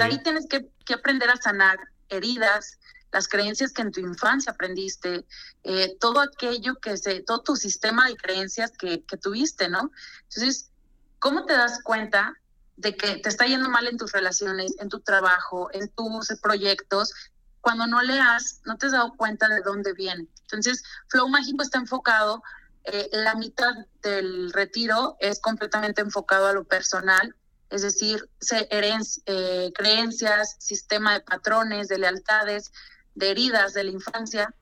ahí 0.00 0.22
tienes 0.22 0.46
que, 0.48 0.70
aprender 0.94 1.28
a 1.28 1.36
sanar 1.36 1.78
heridas, 2.08 2.78
las 3.12 3.28
creencias 3.28 3.72
que 3.72 3.82
en 3.82 3.92
tu 3.92 4.00
infancia 4.00 4.52
aprendiste, 4.52 5.26
eh, 5.62 5.96
todo 6.00 6.20
aquello 6.20 6.76
que 6.76 6.96
se, 6.96 7.20
todo 7.20 7.42
tu 7.42 7.56
sistema 7.56 8.08
de 8.08 8.16
creencias 8.16 8.72
que, 8.72 9.04
que 9.04 9.18
tuviste, 9.18 9.68
¿no? 9.68 9.90
Entonces, 10.22 10.70
¿cómo 11.18 11.44
te 11.44 11.52
das 11.52 11.82
cuenta 11.82 12.34
de 12.76 12.96
que 12.96 13.16
te 13.16 13.28
está 13.28 13.44
yendo 13.44 13.68
mal 13.68 13.86
en 13.88 13.98
tus 13.98 14.12
relaciones, 14.12 14.74
en 14.78 14.88
tu 14.88 15.00
trabajo, 15.00 15.68
en 15.72 15.88
tus 15.90 16.28
proyectos, 16.40 17.12
cuando 17.60 17.86
no 17.86 18.00
le 18.00 18.18
has, 18.18 18.62
no 18.64 18.78
te 18.78 18.86
has 18.86 18.92
dado 18.92 19.16
cuenta 19.16 19.48
de 19.48 19.60
dónde 19.60 19.92
viene. 19.92 20.28
Entonces, 20.42 20.82
Flow 21.08 21.28
Mágico 21.28 21.62
está 21.62 21.78
enfocado, 21.78 22.42
eh, 22.84 23.08
la 23.12 23.34
mitad 23.34 23.74
del 24.02 24.52
retiro 24.52 25.16
es 25.20 25.40
completamente 25.40 26.00
enfocado 26.00 26.46
a 26.46 26.52
lo 26.52 26.64
personal, 26.64 27.34
es 27.70 27.82
decir, 27.82 28.28
eh, 28.50 29.72
creencias, 29.74 30.56
sistema 30.58 31.14
de 31.14 31.20
patrones, 31.20 31.88
de 31.88 31.98
lealtades, 31.98 32.72
de 33.14 33.30
heridas 33.30 33.74
de 33.74 33.84
la 33.84 33.90
infancia, 33.90 34.54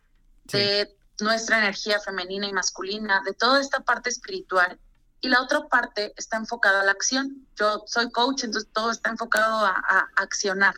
de 0.45 0.97
nuestra 1.21 1.59
energía 1.59 2.01
femenina 2.01 2.47
y 2.47 2.53
masculina, 2.53 3.23
de 3.25 3.33
toda 3.33 3.61
esta 3.61 3.81
parte 3.81 4.11
espiritual. 4.11 4.79
Y 5.21 5.29
la 5.29 5.41
otra 5.41 5.69
parte 5.69 6.13
está 6.17 6.37
enfocada 6.37 6.83
a 6.83 6.85
la 6.85 6.93
acción. 6.93 7.47
Yo 7.57 7.85
soy 7.87 8.11
coach, 8.11 8.45
entonces 8.45 8.71
todo 8.73 8.91
está 8.91 9.11
enfocado 9.11 9.65
a 9.65 10.11
accionar. 10.17 10.75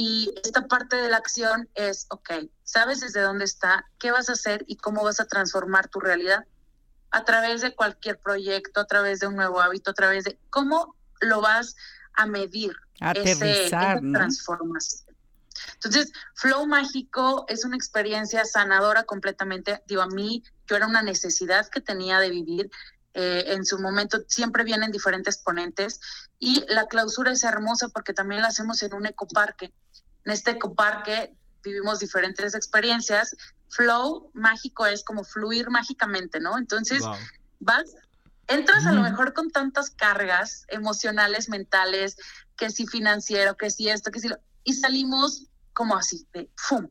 Y 0.00 0.32
esta 0.44 0.68
parte 0.68 0.94
de 0.94 1.08
la 1.08 1.16
acción 1.16 1.68
es, 1.74 2.06
ok, 2.10 2.30
sabes 2.62 3.00
desde 3.00 3.20
dónde 3.20 3.44
está, 3.44 3.84
qué 3.98 4.12
vas 4.12 4.28
a 4.28 4.34
hacer 4.34 4.64
y 4.68 4.76
cómo 4.76 5.02
vas 5.02 5.18
a 5.18 5.24
transformar 5.24 5.88
tu 5.88 5.98
realidad 5.98 6.46
a 7.10 7.24
través 7.24 7.62
de 7.62 7.74
cualquier 7.74 8.16
proyecto, 8.20 8.78
a 8.78 8.86
través 8.86 9.18
de 9.18 9.26
un 9.26 9.34
nuevo 9.34 9.60
hábito, 9.60 9.90
a 9.90 9.94
través 9.94 10.22
de 10.22 10.38
cómo 10.50 10.94
lo 11.20 11.40
vas 11.40 11.76
a 12.14 12.26
medir 12.26 12.74
ese, 13.14 13.66
esa 13.66 14.00
transformación. 14.00 15.08
Entonces, 15.74 16.12
Flow 16.34 16.66
Mágico 16.66 17.44
es 17.48 17.64
una 17.64 17.76
experiencia 17.76 18.44
sanadora 18.44 19.04
completamente. 19.04 19.82
Digo, 19.86 20.02
a 20.02 20.08
mí, 20.08 20.42
yo 20.66 20.76
era 20.76 20.86
una 20.86 21.02
necesidad 21.02 21.68
que 21.68 21.80
tenía 21.80 22.18
de 22.18 22.30
vivir. 22.30 22.70
Eh, 23.14 23.54
en 23.54 23.64
su 23.64 23.78
momento 23.78 24.18
siempre 24.28 24.64
vienen 24.64 24.92
diferentes 24.92 25.38
ponentes 25.38 25.98
y 26.38 26.64
la 26.68 26.86
clausura 26.86 27.32
es 27.32 27.42
hermosa 27.42 27.88
porque 27.88 28.12
también 28.12 28.42
la 28.42 28.48
hacemos 28.48 28.82
en 28.82 28.94
un 28.94 29.06
ecoparque. 29.06 29.72
En 30.24 30.32
este 30.32 30.52
ecoparque 30.52 31.34
vivimos 31.62 31.98
diferentes 31.98 32.54
experiencias. 32.54 33.34
Flow 33.68 34.30
mágico 34.34 34.86
es 34.86 35.02
como 35.02 35.24
fluir 35.24 35.70
mágicamente, 35.70 36.38
¿no? 36.38 36.58
Entonces, 36.58 37.02
vas, 37.60 37.94
entras 38.48 38.86
a 38.86 38.92
lo 38.92 39.02
mejor 39.02 39.34
con 39.34 39.50
tantas 39.50 39.90
cargas 39.90 40.64
emocionales, 40.68 41.48
mentales, 41.48 42.16
que 42.56 42.70
si 42.70 42.86
financiero, 42.86 43.56
que 43.56 43.70
si 43.70 43.88
esto, 43.88 44.10
que 44.10 44.20
si 44.20 44.28
lo, 44.28 44.38
y 44.64 44.74
salimos 44.74 45.46
como 45.72 45.96
así, 45.96 46.26
de 46.32 46.50
¡fum! 46.56 46.90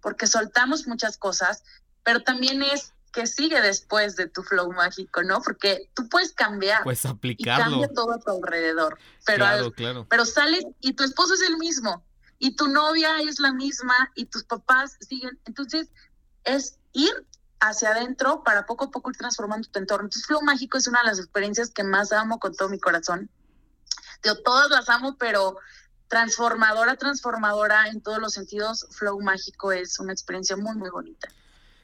Porque 0.00 0.26
soltamos 0.26 0.86
muchas 0.86 1.16
cosas, 1.16 1.62
pero 2.02 2.22
también 2.22 2.62
es 2.62 2.92
que 3.12 3.26
sigue 3.26 3.60
después 3.60 4.16
de 4.16 4.28
tu 4.28 4.42
flow 4.42 4.72
mágico, 4.72 5.22
¿no? 5.22 5.40
Porque 5.42 5.90
tú 5.94 6.08
puedes 6.08 6.32
cambiar. 6.32 6.84
Pues 6.84 7.04
aplicarlo. 7.04 7.64
Y 7.64 7.70
cambia 7.70 7.88
todo 7.88 8.12
a 8.12 8.20
tu 8.20 8.30
alrededor. 8.30 8.98
Pero, 9.26 9.38
claro, 9.38 9.72
claro. 9.72 10.06
pero 10.08 10.24
sales 10.24 10.64
y 10.80 10.92
tu 10.92 11.02
esposo 11.02 11.34
es 11.34 11.42
el 11.42 11.56
mismo 11.56 12.04
y 12.38 12.56
tu 12.56 12.68
novia 12.68 13.20
es 13.20 13.40
la 13.40 13.52
misma 13.52 14.10
y 14.14 14.26
tus 14.26 14.44
papás 14.44 14.96
siguen. 15.00 15.38
Entonces, 15.44 15.88
es 16.44 16.78
ir 16.92 17.26
hacia 17.60 17.90
adentro 17.90 18.42
para 18.42 18.66
poco 18.66 18.86
a 18.86 18.90
poco 18.90 19.10
ir 19.10 19.16
transformando 19.16 19.68
tu 19.68 19.78
entorno. 19.78 20.06
Entonces, 20.06 20.26
Flow 20.26 20.42
Mágico 20.42 20.78
es 20.78 20.86
una 20.86 21.00
de 21.00 21.06
las 21.06 21.18
experiencias 21.18 21.70
que 21.70 21.84
más 21.84 22.12
amo 22.12 22.38
con 22.38 22.54
todo 22.54 22.68
mi 22.68 22.78
corazón. 22.78 23.30
Yo 24.22 24.42
todas 24.42 24.70
las 24.70 24.88
amo, 24.88 25.16
pero 25.18 25.56
transformadora, 26.08 26.96
transformadora 26.96 27.88
en 27.88 28.00
todos 28.00 28.18
los 28.18 28.32
sentidos, 28.32 28.86
Flow 28.90 29.20
Mágico 29.20 29.72
es 29.72 29.98
una 29.98 30.12
experiencia 30.12 30.56
muy, 30.56 30.74
muy 30.76 30.90
bonita. 30.90 31.28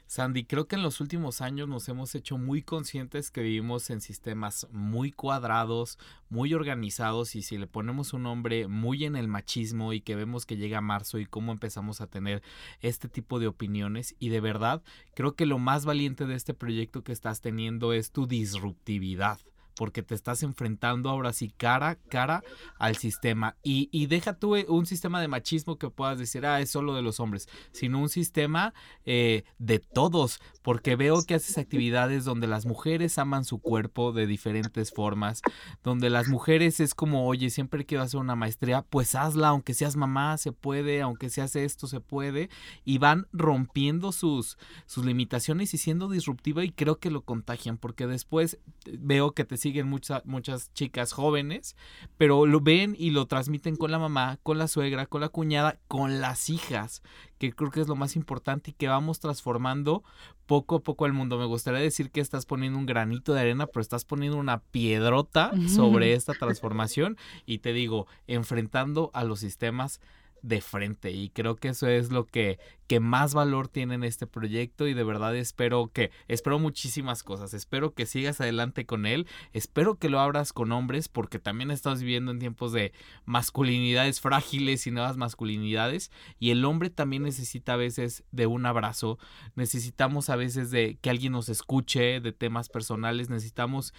Sandy, 0.07 0.45
creo 0.45 0.69
que 0.69 0.77
en 0.77 0.83
los 0.83 1.01
últimos 1.01 1.41
años 1.41 1.67
nos 1.67 1.89
hemos 1.89 2.15
hecho 2.15 2.37
muy 2.37 2.61
conscientes 2.61 3.29
que 3.29 3.41
vivimos 3.41 3.89
en 3.89 3.99
sistemas 3.99 4.65
muy 4.71 5.11
cuadrados, 5.11 5.99
muy 6.29 6.53
organizados 6.53 7.35
y 7.35 7.41
si 7.41 7.57
le 7.57 7.67
ponemos 7.67 8.13
un 8.13 8.23
nombre 8.23 8.69
muy 8.69 9.03
en 9.03 9.17
el 9.17 9.27
machismo 9.27 9.91
y 9.91 9.99
que 9.99 10.15
vemos 10.15 10.45
que 10.45 10.55
llega 10.55 10.79
marzo 10.79 11.19
y 11.19 11.25
cómo 11.25 11.51
empezamos 11.51 11.99
a 11.99 12.07
tener 12.07 12.41
este 12.79 13.09
tipo 13.09 13.37
de 13.39 13.47
opiniones 13.47 14.15
y 14.17 14.29
de 14.29 14.39
verdad 14.39 14.81
creo 15.13 15.35
que 15.35 15.45
lo 15.45 15.59
más 15.59 15.83
valiente 15.83 16.25
de 16.25 16.35
este 16.35 16.53
proyecto 16.53 17.03
que 17.03 17.11
estás 17.11 17.41
teniendo 17.41 17.91
es 17.91 18.11
tu 18.11 18.27
disruptividad 18.27 19.39
porque 19.77 20.03
te 20.03 20.15
estás 20.15 20.43
enfrentando 20.43 21.09
ahora 21.09 21.31
sí 21.33 21.53
cara 21.55 21.89
a 21.89 21.95
cara 21.95 22.43
al 22.79 22.95
sistema. 22.95 23.55
Y, 23.63 23.89
y, 23.91 24.07
deja 24.07 24.33
tú 24.33 24.55
eh, 24.55 24.65
un 24.67 24.85
sistema 24.85 25.21
de 25.21 25.27
machismo 25.27 25.77
que 25.77 25.89
puedas 25.89 26.17
decir, 26.17 26.45
ah, 26.45 26.59
es 26.59 26.69
solo 26.69 26.95
de 26.95 27.01
los 27.01 27.19
hombres, 27.19 27.47
sino 27.71 27.99
un 27.99 28.09
sistema 28.09 28.73
eh, 29.05 29.43
de 29.59 29.79
todos, 29.79 30.39
porque 30.61 30.95
veo 30.95 31.23
que 31.23 31.35
haces 31.35 31.57
actividades 31.57 32.25
donde 32.25 32.47
las 32.47 32.65
mujeres 32.65 33.17
aman 33.17 33.45
su 33.45 33.59
cuerpo 33.59 34.11
de 34.11 34.27
diferentes 34.27 34.91
formas, 34.91 35.41
donde 35.83 36.09
las 36.09 36.27
mujeres 36.27 36.79
es 36.79 36.93
como, 36.93 37.27
oye, 37.27 37.49
siempre 37.49 37.85
quiero 37.85 38.03
hacer 38.03 38.19
una 38.19 38.35
maestría, 38.35 38.81
pues 38.81 39.15
hazla, 39.15 39.49
aunque 39.49 39.73
seas 39.73 39.95
mamá, 39.95 40.37
se 40.37 40.51
puede, 40.51 41.01
aunque 41.01 41.29
seas 41.29 41.55
esto, 41.55 41.87
se 41.87 41.99
puede, 41.99 42.49
y 42.83 42.97
van 42.97 43.27
rompiendo 43.31 44.11
sus, 44.11 44.57
sus 44.87 45.05
limitaciones 45.05 45.73
y 45.73 45.77
siendo 45.77 46.09
disruptiva 46.09 46.63
y 46.63 46.71
creo 46.71 46.99
que 46.99 47.11
lo 47.11 47.21
contagian, 47.21 47.77
porque 47.77 48.07
después 48.07 48.57
veo 48.85 49.31
que 49.31 49.45
te 49.45 49.57
siguen 49.67 49.87
muchas 49.87 50.25
muchas 50.25 50.73
chicas 50.73 51.11
jóvenes, 51.11 51.75
pero 52.17 52.45
lo 52.45 52.61
ven 52.61 52.95
y 52.97 53.09
lo 53.09 53.25
transmiten 53.25 53.75
con 53.75 53.91
la 53.91 53.99
mamá, 53.99 54.39
con 54.43 54.57
la 54.57 54.67
suegra, 54.67 55.05
con 55.07 55.19
la 55.19 55.29
cuñada, 55.29 55.77
con 55.89 56.21
las 56.21 56.49
hijas, 56.49 57.01
que 57.37 57.51
creo 57.51 57.69
que 57.69 57.81
es 57.81 57.87
lo 57.87 57.97
más 57.97 58.15
importante 58.15 58.71
y 58.71 58.73
que 58.73 58.87
vamos 58.87 59.19
transformando 59.19 60.03
poco 60.45 60.77
a 60.77 60.79
poco 60.79 61.05
el 61.05 61.11
mundo. 61.11 61.37
Me 61.37 61.45
gustaría 61.45 61.81
decir 61.81 62.11
que 62.11 62.21
estás 62.21 62.45
poniendo 62.45 62.79
un 62.79 62.85
granito 62.85 63.33
de 63.33 63.41
arena, 63.41 63.67
pero 63.67 63.81
estás 63.81 64.05
poniendo 64.05 64.37
una 64.37 64.59
piedrota 64.59 65.51
sobre 65.67 66.13
esta 66.13 66.33
transformación 66.33 67.17
y 67.45 67.59
te 67.59 67.73
digo, 67.73 68.07
enfrentando 68.27 69.11
a 69.13 69.25
los 69.25 69.41
sistemas 69.41 69.99
de 70.41 70.61
frente 70.61 71.11
y 71.11 71.29
creo 71.29 71.55
que 71.55 71.69
eso 71.69 71.87
es 71.87 72.11
lo 72.11 72.25
que, 72.25 72.59
que 72.87 72.99
más 72.99 73.33
valor 73.33 73.67
tiene 73.67 73.95
en 73.95 74.03
este 74.03 74.27
proyecto 74.27 74.87
y 74.87 74.93
de 74.93 75.03
verdad 75.03 75.35
espero 75.35 75.91
que, 75.93 76.11
espero 76.27 76.59
muchísimas 76.59 77.23
cosas, 77.23 77.53
espero 77.53 77.93
que 77.93 78.05
sigas 78.05 78.39
adelante 78.41 78.85
con 78.85 79.05
él, 79.05 79.27
espero 79.53 79.95
que 79.95 80.09
lo 80.09 80.19
abras 80.19 80.53
con 80.53 80.71
hombres 80.71 81.09
porque 81.09 81.39
también 81.39 81.71
estamos 81.71 81.99
viviendo 81.99 82.31
en 82.31 82.39
tiempos 82.39 82.71
de 82.71 82.93
masculinidades 83.25 84.21
frágiles 84.21 84.87
y 84.87 84.91
nuevas 84.91 85.17
masculinidades 85.17 86.11
y 86.39 86.51
el 86.51 86.63
hombre 86.65 86.89
también 86.89 87.23
necesita 87.23 87.73
a 87.73 87.77
veces 87.77 88.23
de 88.31 88.47
un 88.47 88.65
abrazo, 88.65 89.19
necesitamos 89.55 90.29
a 90.29 90.35
veces 90.35 90.71
de 90.71 90.97
que 91.01 91.09
alguien 91.09 91.33
nos 91.33 91.49
escuche 91.49 92.19
de 92.21 92.31
temas 92.31 92.69
personales, 92.69 93.29
necesitamos 93.29 93.93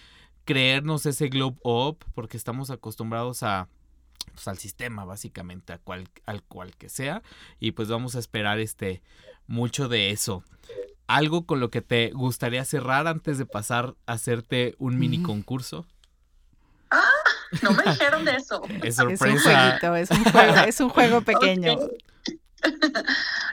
creernos 0.45 1.05
ese 1.05 1.27
globe 1.29 1.57
up 1.63 2.05
porque 2.15 2.37
estamos 2.37 2.71
acostumbrados 2.71 3.43
a 3.43 3.67
pues, 4.33 4.47
al 4.47 4.57
sistema 4.57 5.05
básicamente, 5.05 5.73
a 5.73 5.77
cual, 5.79 6.09
al 6.25 6.43
cual 6.43 6.75
que 6.75 6.89
sea. 6.89 7.21
Y 7.59 7.71
pues 7.71 7.89
vamos 7.89 8.15
a 8.15 8.19
esperar 8.19 8.59
este 8.59 9.01
mucho 9.47 9.89
de 9.89 10.11
eso. 10.11 10.43
¿Algo 11.07 11.45
con 11.45 11.59
lo 11.59 11.71
que 11.71 11.81
te 11.81 12.11
gustaría 12.11 12.63
cerrar 12.65 13.07
antes 13.07 13.37
de 13.37 13.45
pasar 13.45 13.95
a 14.05 14.13
hacerte 14.13 14.75
un 14.77 14.99
mini 14.99 15.23
concurso? 15.23 15.87
Ah, 16.91 17.03
no 17.63 17.71
me 17.71 17.83
dijeron 17.83 18.25
de 18.25 18.35
eso. 18.35 18.61
Es 18.83 18.95
sorpresa. 18.95 19.77
Es 19.77 19.83
un 19.83 19.95
es 19.95 20.11
un 20.11 20.23
juego, 20.23 20.55
es 20.67 20.79
un 20.79 20.89
juego 20.89 21.21
pequeño. 21.21 21.77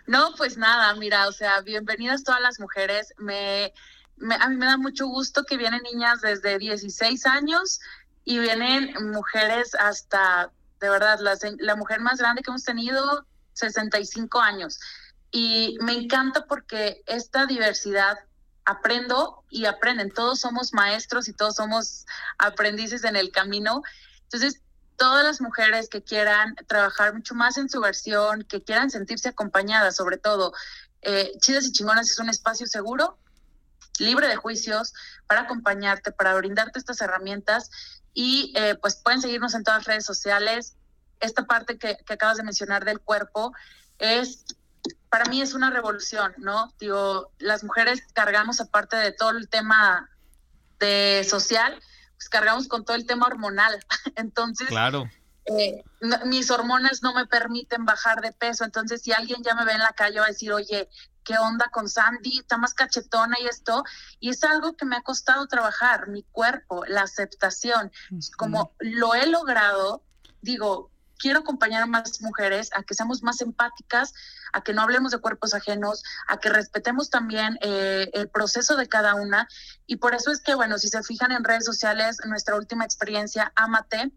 No, 0.09 0.35
pues 0.37 0.57
nada, 0.57 0.94
mira, 0.94 1.29
o 1.29 1.33
sea, 1.33 1.61
bienvenidas 1.62 2.22
todas 2.22 2.40
las 2.40 2.61
mujeres. 2.61 3.12
Me, 3.18 3.72
me, 4.16 4.35
a 4.37 4.48
mí 4.48 4.57
me 4.57 4.66
da 4.66 4.76
mucho 4.76 5.07
gusto 5.07 5.44
que 5.44 5.57
vienen 5.57 5.83
niñas 5.83 6.20
desde 6.20 6.59
16 6.59 7.26
años 7.26 7.81
y 8.27 8.39
vienen 8.39 8.93
mujeres 9.12 9.75
hasta 9.77 10.51
de 10.81 10.91
verdad, 10.91 11.19
la, 11.21 11.37
la 11.59 11.77
mujer 11.77 12.01
más 12.01 12.19
grande 12.19 12.43
que 12.43 12.51
hemos 12.51 12.65
tenido, 12.65 13.27
65 13.55 14.41
años. 14.41 14.79
Y 15.31 15.77
me 15.81 15.93
encanta 15.93 16.47
porque 16.47 17.03
esta 17.07 17.47
diversidad 17.47 18.19
aprendo 18.65 19.45
y 19.49 19.65
aprenden. 19.65 20.11
Todos 20.11 20.41
somos 20.41 20.73
maestros 20.73 21.29
y 21.29 21.33
todos 21.33 21.57
somos 21.57 22.05
aprendices 22.39 23.05
en 23.05 23.17
el 23.17 23.31
camino. 23.31 23.83
Entonces, 24.25 24.61
todas 24.97 25.25
las 25.25 25.41
mujeres 25.41 25.89
que 25.89 26.03
quieran 26.03 26.55
trabajar 26.67 27.15
mucho 27.15 27.35
más 27.35 27.59
en 27.59 27.69
su 27.69 27.81
versión, 27.81 28.45
que 28.45 28.62
quieran 28.62 28.91
sentirse 28.91 29.29
acompañadas, 29.29 29.97
sobre 29.97 30.19
todo, 30.19 30.53
eh, 31.03 31.33
Chidas 31.41 31.67
y 31.67 31.73
Chingonas 31.73 32.11
es 32.11 32.19
un 32.19 32.29
espacio 32.29 32.67
seguro, 32.67 33.19
libre 33.99 34.29
de 34.29 34.37
juicios, 34.37 34.95
para 35.27 35.43
acompañarte, 35.43 36.12
para 36.12 36.35
brindarte 36.35 36.79
estas 36.79 37.01
herramientas 37.01 37.71
y 38.18 38.50
eh, 38.57 38.76
pues 38.81 38.96
pueden 38.96 39.20
seguirnos 39.20 39.55
en 39.55 39.62
todas 39.62 39.81
las 39.81 39.87
redes 39.87 40.07
sociales. 40.07 40.74
Esta 41.20 41.44
parte 41.44 41.79
que, 41.79 41.98
acabas 42.09 42.38
de 42.38 42.44
mencionar 42.44 42.87
del 42.87 42.98
cuerpo 42.98 43.52
es, 43.98 44.46
para 45.11 45.26
mí 45.26 45.42
es 45.42 45.52
una 45.52 45.68
revolución, 45.68 46.33
¿no? 46.38 46.72
Digo, 46.81 47.31
las 47.38 47.62
mujeres 47.62 48.00
cargamos 48.14 48.59
aparte 48.62 48.96
de 48.96 49.12
todo 49.12 49.31
el 49.33 49.50
tema 49.50 50.09
de 50.79 51.26
social, 51.29 51.79
pues 52.16 52.31
cargamos 52.31 52.68
con 52.68 52.87
todo 52.87 52.96
el 52.96 53.05
tema 53.05 53.26
hormonal. 53.26 53.85
Entonces, 54.16 54.68
claro. 54.68 55.05
Eh, 55.44 55.85
mis 56.24 56.50
hormonas 56.50 57.02
no 57.02 57.12
me 57.12 57.26
permiten 57.26 57.85
bajar 57.85 58.22
de 58.22 58.33
peso. 58.33 58.64
Entonces, 58.64 59.02
si 59.02 59.12
alguien 59.12 59.42
ya 59.44 59.55
me 59.55 59.66
ve 59.66 59.72
en 59.72 59.81
la 59.81 59.92
calle, 59.92 60.20
va 60.20 60.24
a 60.24 60.29
decir, 60.29 60.55
oye, 60.55 60.88
qué 61.27 61.37
onda 61.39 61.69
con 61.71 61.89
Sandy, 61.89 62.39
está 62.39 62.57
más 62.57 62.73
cachetona 62.73 63.37
y 63.41 63.47
esto. 63.47 63.85
Y 64.21 64.31
es 64.31 64.45
algo 64.45 64.77
que 64.77 64.87
me 64.87 64.97
ha 64.97 65.03
costado 65.03 65.47
trabajar, 65.49 66.09
mi 66.09 66.23
cuerpo, 66.23 66.85
la 66.87 67.03
aceptación. 67.03 67.91
Como 68.39 68.73
lo 68.79 69.15
he 69.15 69.27
logrado, 69.27 70.05
digo, 70.41 70.91
quiero 71.19 71.41
acompañar 71.41 71.83
a 71.83 71.87
más 71.87 72.23
mujeres 72.23 72.71
a 72.75 72.85
que 72.85 72.95
seamos 72.95 73.23
más 73.23 73.41
empáticas, 73.41 74.15
a 74.53 74.61
que 74.61 74.73
no 74.73 74.83
hablemos 74.83 75.11
de 75.11 75.19
cuerpos 75.19 75.53
ajenos, 75.53 76.05
a 76.29 76.39
que 76.39 76.49
respetemos 76.49 77.11
también 77.11 77.59
eh, 77.61 78.09
el 78.15 78.29
proceso 78.29 78.77
de 78.77 78.89
cada 78.89 79.17
una. 79.17 79.49
Y 79.87 79.97
por 79.97 80.15
eso 80.15 80.31
es 80.31 80.41
que, 80.41 80.55
bueno, 80.55 80.79
si 80.79 80.89
se 80.89 81.03
fijan 81.03 81.33
en 81.33 81.43
redes 81.43 81.65
sociales, 81.65 82.19
nuestra 82.25 82.55
última 82.55 82.85
experiencia, 82.85 83.53
Amate, 83.57 84.12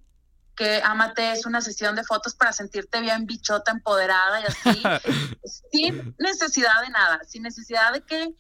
que 0.60 0.82
Amate 0.84 1.32
es 1.32 1.46
una 1.46 1.62
sesión 1.62 1.96
de 1.96 2.04
fotos 2.04 2.36
para 2.36 2.52
sentirte 2.52 3.00
bien 3.00 3.26
bichota, 3.26 3.72
empoderada 3.72 4.42
y 4.42 4.44
así, 4.44 4.84
sin 5.72 6.14
necesidad 6.20 6.82
de 6.82 6.90
nada, 6.90 7.22
sin 7.26 7.44
necesidad 7.44 7.94
de 7.94 8.02
que 8.02 8.36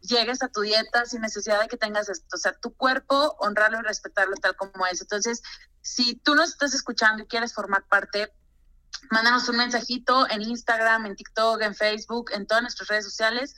llegues 0.00 0.40
a 0.44 0.48
tu 0.48 0.60
dieta, 0.60 1.04
sin 1.04 1.20
necesidad 1.20 1.60
de 1.60 1.66
que 1.66 1.76
tengas 1.76 2.08
esto. 2.08 2.28
O 2.32 2.38
sea, 2.38 2.52
tu 2.52 2.72
cuerpo, 2.76 3.34
honrarlo 3.40 3.80
y 3.80 3.82
respetarlo 3.82 4.36
tal 4.36 4.54
como 4.54 4.86
es. 4.86 5.00
Entonces, 5.00 5.42
si 5.80 6.14
tú 6.14 6.36
nos 6.36 6.50
estás 6.50 6.74
escuchando 6.74 7.24
y 7.24 7.26
quieres 7.26 7.52
formar 7.52 7.84
parte, 7.88 8.32
mándanos 9.10 9.48
un 9.48 9.56
mensajito 9.56 10.30
en 10.30 10.42
Instagram, 10.42 11.06
en 11.06 11.16
TikTok, 11.16 11.60
en 11.60 11.74
Facebook, 11.74 12.30
en 12.34 12.46
todas 12.46 12.62
nuestras 12.62 12.88
redes 12.88 13.04
sociales. 13.04 13.56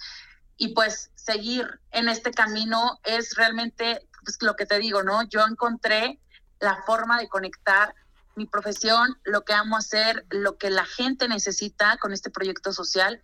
Y 0.57 0.69
pues 0.69 1.11
seguir 1.17 1.81
en 1.91 2.09
este 2.09 2.31
camino 2.31 2.99
es 3.05 3.35
realmente 3.35 4.09
pues, 4.25 4.39
lo 4.41 4.57
que 4.57 4.65
te 4.65 4.79
digo, 4.79 5.03
¿no? 5.03 5.23
Yo 5.25 5.45
encontré 5.47 6.19
la 6.61 6.83
forma 6.87 7.19
de 7.19 7.29
conectar 7.29 7.95
mi 8.37 8.47
profesión, 8.47 9.19
lo 9.25 9.45
que 9.45 9.55
amo 9.55 9.77
hacer, 9.77 10.27
lo 10.31 10.59
que 10.59 10.71
la 10.71 10.85
gente 10.85 11.27
necesita 11.27 11.97
con 11.97 12.13
este 12.13 12.31
proyecto 12.31 12.73
social 12.73 13.23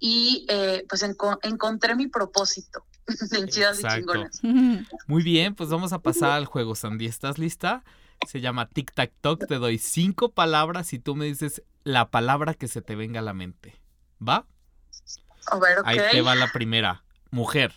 y 0.00 0.46
eh, 0.48 0.84
pues 0.88 1.02
encontré 1.02 1.94
mi 1.94 2.08
propósito 2.08 2.84
en 3.32 3.48
Chidas 3.48 3.80
y 3.80 3.86
Chingonas. 3.86 4.42
Muy 5.06 5.22
bien, 5.22 5.54
pues 5.54 5.68
vamos 5.68 5.92
a 5.92 6.00
pasar 6.00 6.32
al 6.32 6.46
juego, 6.46 6.74
Sandy. 6.74 7.06
¿Estás 7.06 7.38
lista? 7.38 7.84
Se 8.26 8.40
llama 8.40 8.68
Tic 8.68 8.92
Tac 8.92 9.12
Toc. 9.20 9.46
Te 9.46 9.56
doy 9.56 9.78
cinco 9.78 10.32
palabras 10.32 10.92
y 10.92 10.98
tú 10.98 11.14
me 11.14 11.26
dices 11.26 11.62
la 11.84 12.10
palabra 12.10 12.54
que 12.54 12.68
se 12.68 12.80
te 12.80 12.96
venga 12.96 13.20
a 13.20 13.22
la 13.22 13.34
mente. 13.34 13.80
¿Va? 14.26 14.46
A 15.46 15.58
ver, 15.58 15.78
Ahí 15.84 15.98
te 16.10 16.22
va 16.22 16.34
la 16.34 16.50
primera. 16.52 17.04
Mujer. 17.30 17.74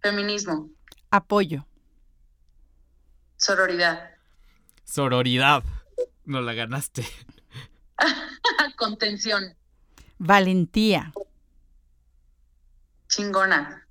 Feminismo. 0.00 0.70
Apoyo. 1.10 1.66
Sororidad. 3.36 4.09
Sororidad. 4.90 5.62
No 6.24 6.40
la 6.40 6.52
ganaste. 6.52 7.06
Contención. 8.76 9.54
Valentía. 10.18 11.12
Chingona. 13.06 13.86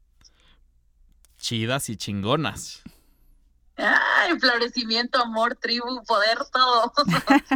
Chidas 1.37 1.89
y 1.89 1.95
chingonas. 1.95 2.83
Ay, 3.77 4.37
florecimiento, 4.41 5.23
amor, 5.23 5.55
tribu, 5.55 6.03
poder, 6.05 6.37
todo. 6.51 6.91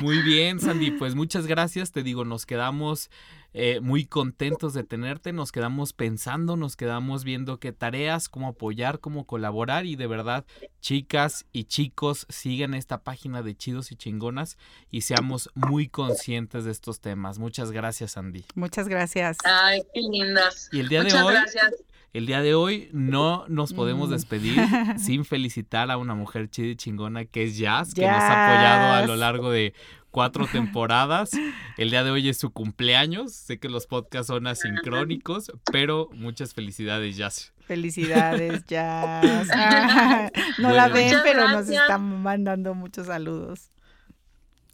Muy 0.01 0.21
bien, 0.21 0.61
Sandy, 0.61 0.91
pues 0.91 1.13
muchas 1.13 1.45
gracias. 1.45 1.91
Te 1.91 2.01
digo, 2.01 2.23
nos 2.23 2.45
quedamos 2.45 3.09
eh, 3.53 3.79
muy 3.81 4.05
contentos 4.05 4.73
de 4.73 4.83
tenerte, 4.83 5.33
nos 5.33 5.51
quedamos 5.51 5.93
pensando, 5.93 6.57
nos 6.57 6.75
quedamos 6.75 7.23
viendo 7.23 7.59
qué 7.59 7.71
tareas, 7.71 8.29
cómo 8.29 8.47
apoyar, 8.47 8.99
cómo 8.99 9.25
colaborar 9.25 9.85
y 9.85 9.95
de 9.95 10.07
verdad, 10.07 10.45
chicas 10.81 11.45
y 11.51 11.65
chicos, 11.65 12.25
sigan 12.29 12.73
esta 12.73 13.03
página 13.03 13.41
de 13.41 13.55
Chidos 13.55 13.91
y 13.91 13.95
Chingonas 13.95 14.57
y 14.89 15.01
seamos 15.01 15.49
muy 15.55 15.87
conscientes 15.87 16.65
de 16.65 16.71
estos 16.71 16.99
temas. 16.99 17.39
Muchas 17.39 17.71
gracias, 17.71 18.17
Andy. 18.17 18.45
Muchas 18.55 18.87
gracias. 18.87 19.37
Ay, 19.45 19.81
qué 19.93 20.01
lindas. 20.01 20.69
Y 20.71 20.79
el 20.79 20.89
día 20.89 21.03
Muchas 21.03 21.19
de 21.19 21.25
hoy... 21.25 21.33
Gracias. 21.33 21.73
El 22.13 22.27
día 22.27 22.43
de 22.43 22.53
hoy 22.53 22.89
no 22.93 23.43
nos 23.47 23.73
podemos 23.73 24.09
Mm. 24.09 24.11
despedir 24.11 24.55
sin 24.99 25.25
felicitar 25.25 25.89
a 25.89 25.97
una 25.97 26.13
mujer 26.13 26.47
chida 26.47 26.67
y 26.67 26.75
chingona 26.75 27.25
que 27.25 27.43
es 27.45 27.57
Jazz, 27.57 27.95
que 27.95 28.01
nos 28.01 28.11
ha 28.11 28.53
apoyado 28.53 28.93
a 28.93 29.07
lo 29.07 29.15
largo 29.15 29.49
de 29.49 29.73
cuatro 30.13 30.47
temporadas. 30.51 31.31
El 31.75 31.89
día 31.89 32.05
de 32.05 32.11
hoy 32.11 32.29
es 32.29 32.37
su 32.37 32.51
cumpleaños. 32.51 33.33
Sé 33.33 33.59
que 33.59 33.67
los 33.67 33.87
podcasts 33.87 34.27
son 34.27 34.47
asincrónicos, 34.47 35.51
pero 35.71 36.07
muchas 36.13 36.53
felicidades, 36.53 37.17
Jazz. 37.17 37.51
Felicidades, 37.67 38.65
Jazz. 38.67 39.49
Ah, 39.51 40.31
no 40.59 40.71
la 40.71 40.87
ven, 40.87 41.15
pero 41.23 41.49
nos 41.49 41.67
están 41.67 42.21
mandando 42.21 42.75
muchos 42.75 43.07
saludos. 43.07 43.71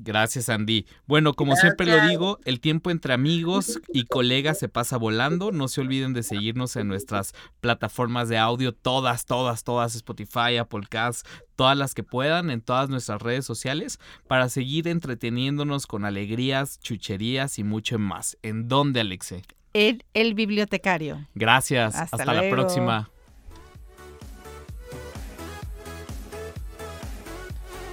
Gracias, 0.02 0.48
Andy. 0.48 0.86
Bueno, 1.08 1.34
como 1.34 1.58
siempre 1.58 1.86
lo 1.86 2.08
digo, 2.08 2.40
el 2.46 2.62
tiempo 2.62 2.90
entre 2.90 3.14
amigos 3.14 3.82
y 3.90 4.06
colegas 4.06 4.58
se 4.58 4.70
pasa 4.70 4.96
volando. 4.96 5.52
No 5.52 5.68
se 5.68 5.82
olviden 5.82 6.14
de 6.14 6.24
seguirnos 6.24 6.78
en 6.78 6.88
nuestras 6.88 7.34
plataformas 7.60 8.30
de 8.30 8.38
audio, 8.38 8.74
todas, 8.74 9.26
todas, 9.26 9.66
todas, 9.66 9.96
Spotify, 9.96 10.56
Apple 10.58 10.86
Cast, 10.90 11.28
todas 11.58 11.78
las 11.78 11.94
que 11.94 12.04
puedan, 12.04 12.50
en 12.50 12.62
todas 12.62 12.90
nuestras 12.90 13.22
redes 13.22 13.46
sociales, 13.46 14.00
para 14.26 14.48
seguir 14.48 14.88
entreteniéndonos 14.88 15.86
con 15.86 16.06
alegrías, 16.06 16.80
chucherías 16.80 17.60
y 17.60 17.66
mucho 17.66 18.00
más. 18.00 18.38
¿En 18.42 18.70
dónde, 18.70 19.02
Alexe? 19.02 19.44
El, 19.74 20.06
el 20.14 20.34
bibliotecario. 20.34 21.28
Gracias. 21.36 21.96
Hasta 21.96 22.16
Hasta 22.16 22.34
la 22.34 22.50
próxima. 22.50 23.10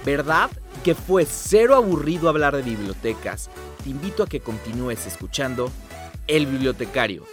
¿Verdad 0.05 0.49
que 0.87 0.95
fue 0.95 1.25
cero 1.25 1.75
aburrido 1.75 2.29
hablar 2.29 2.55
de 2.55 2.61
bibliotecas? 2.61 3.49
Te 3.83 3.89
invito 3.89 4.23
a 4.23 4.25
que 4.25 4.39
continúes 4.39 5.05
escuchando 5.05 5.69
El 6.27 6.45
Bibliotecario. 6.45 7.25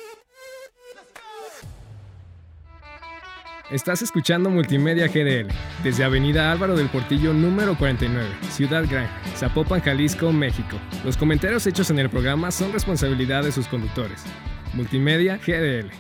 Estás 3.71 4.03
escuchando 4.03 4.51
Multimedia 4.51 5.07
GDL 5.07 5.55
desde 5.85 6.03
Avenida 6.03 6.51
Álvaro 6.51 6.75
del 6.75 6.89
Portillo 6.89 7.33
número 7.33 7.79
49, 7.79 8.29
Ciudad 8.51 8.87
Gran, 8.91 9.09
Zapopan, 9.37 9.81
Jalisco, 9.81 10.33
México. 10.33 10.77
Los 11.05 11.17
comentarios 11.17 11.65
hechos 11.69 11.91
en 11.91 12.01
el 12.01 12.11
programa 12.11 12.51
son 12.51 12.73
responsabilidad 12.73 13.45
de 13.45 13.53
sus 13.53 13.69
conductores. 13.69 14.25
Multimedia 14.73 15.39
GDL. 15.39 15.93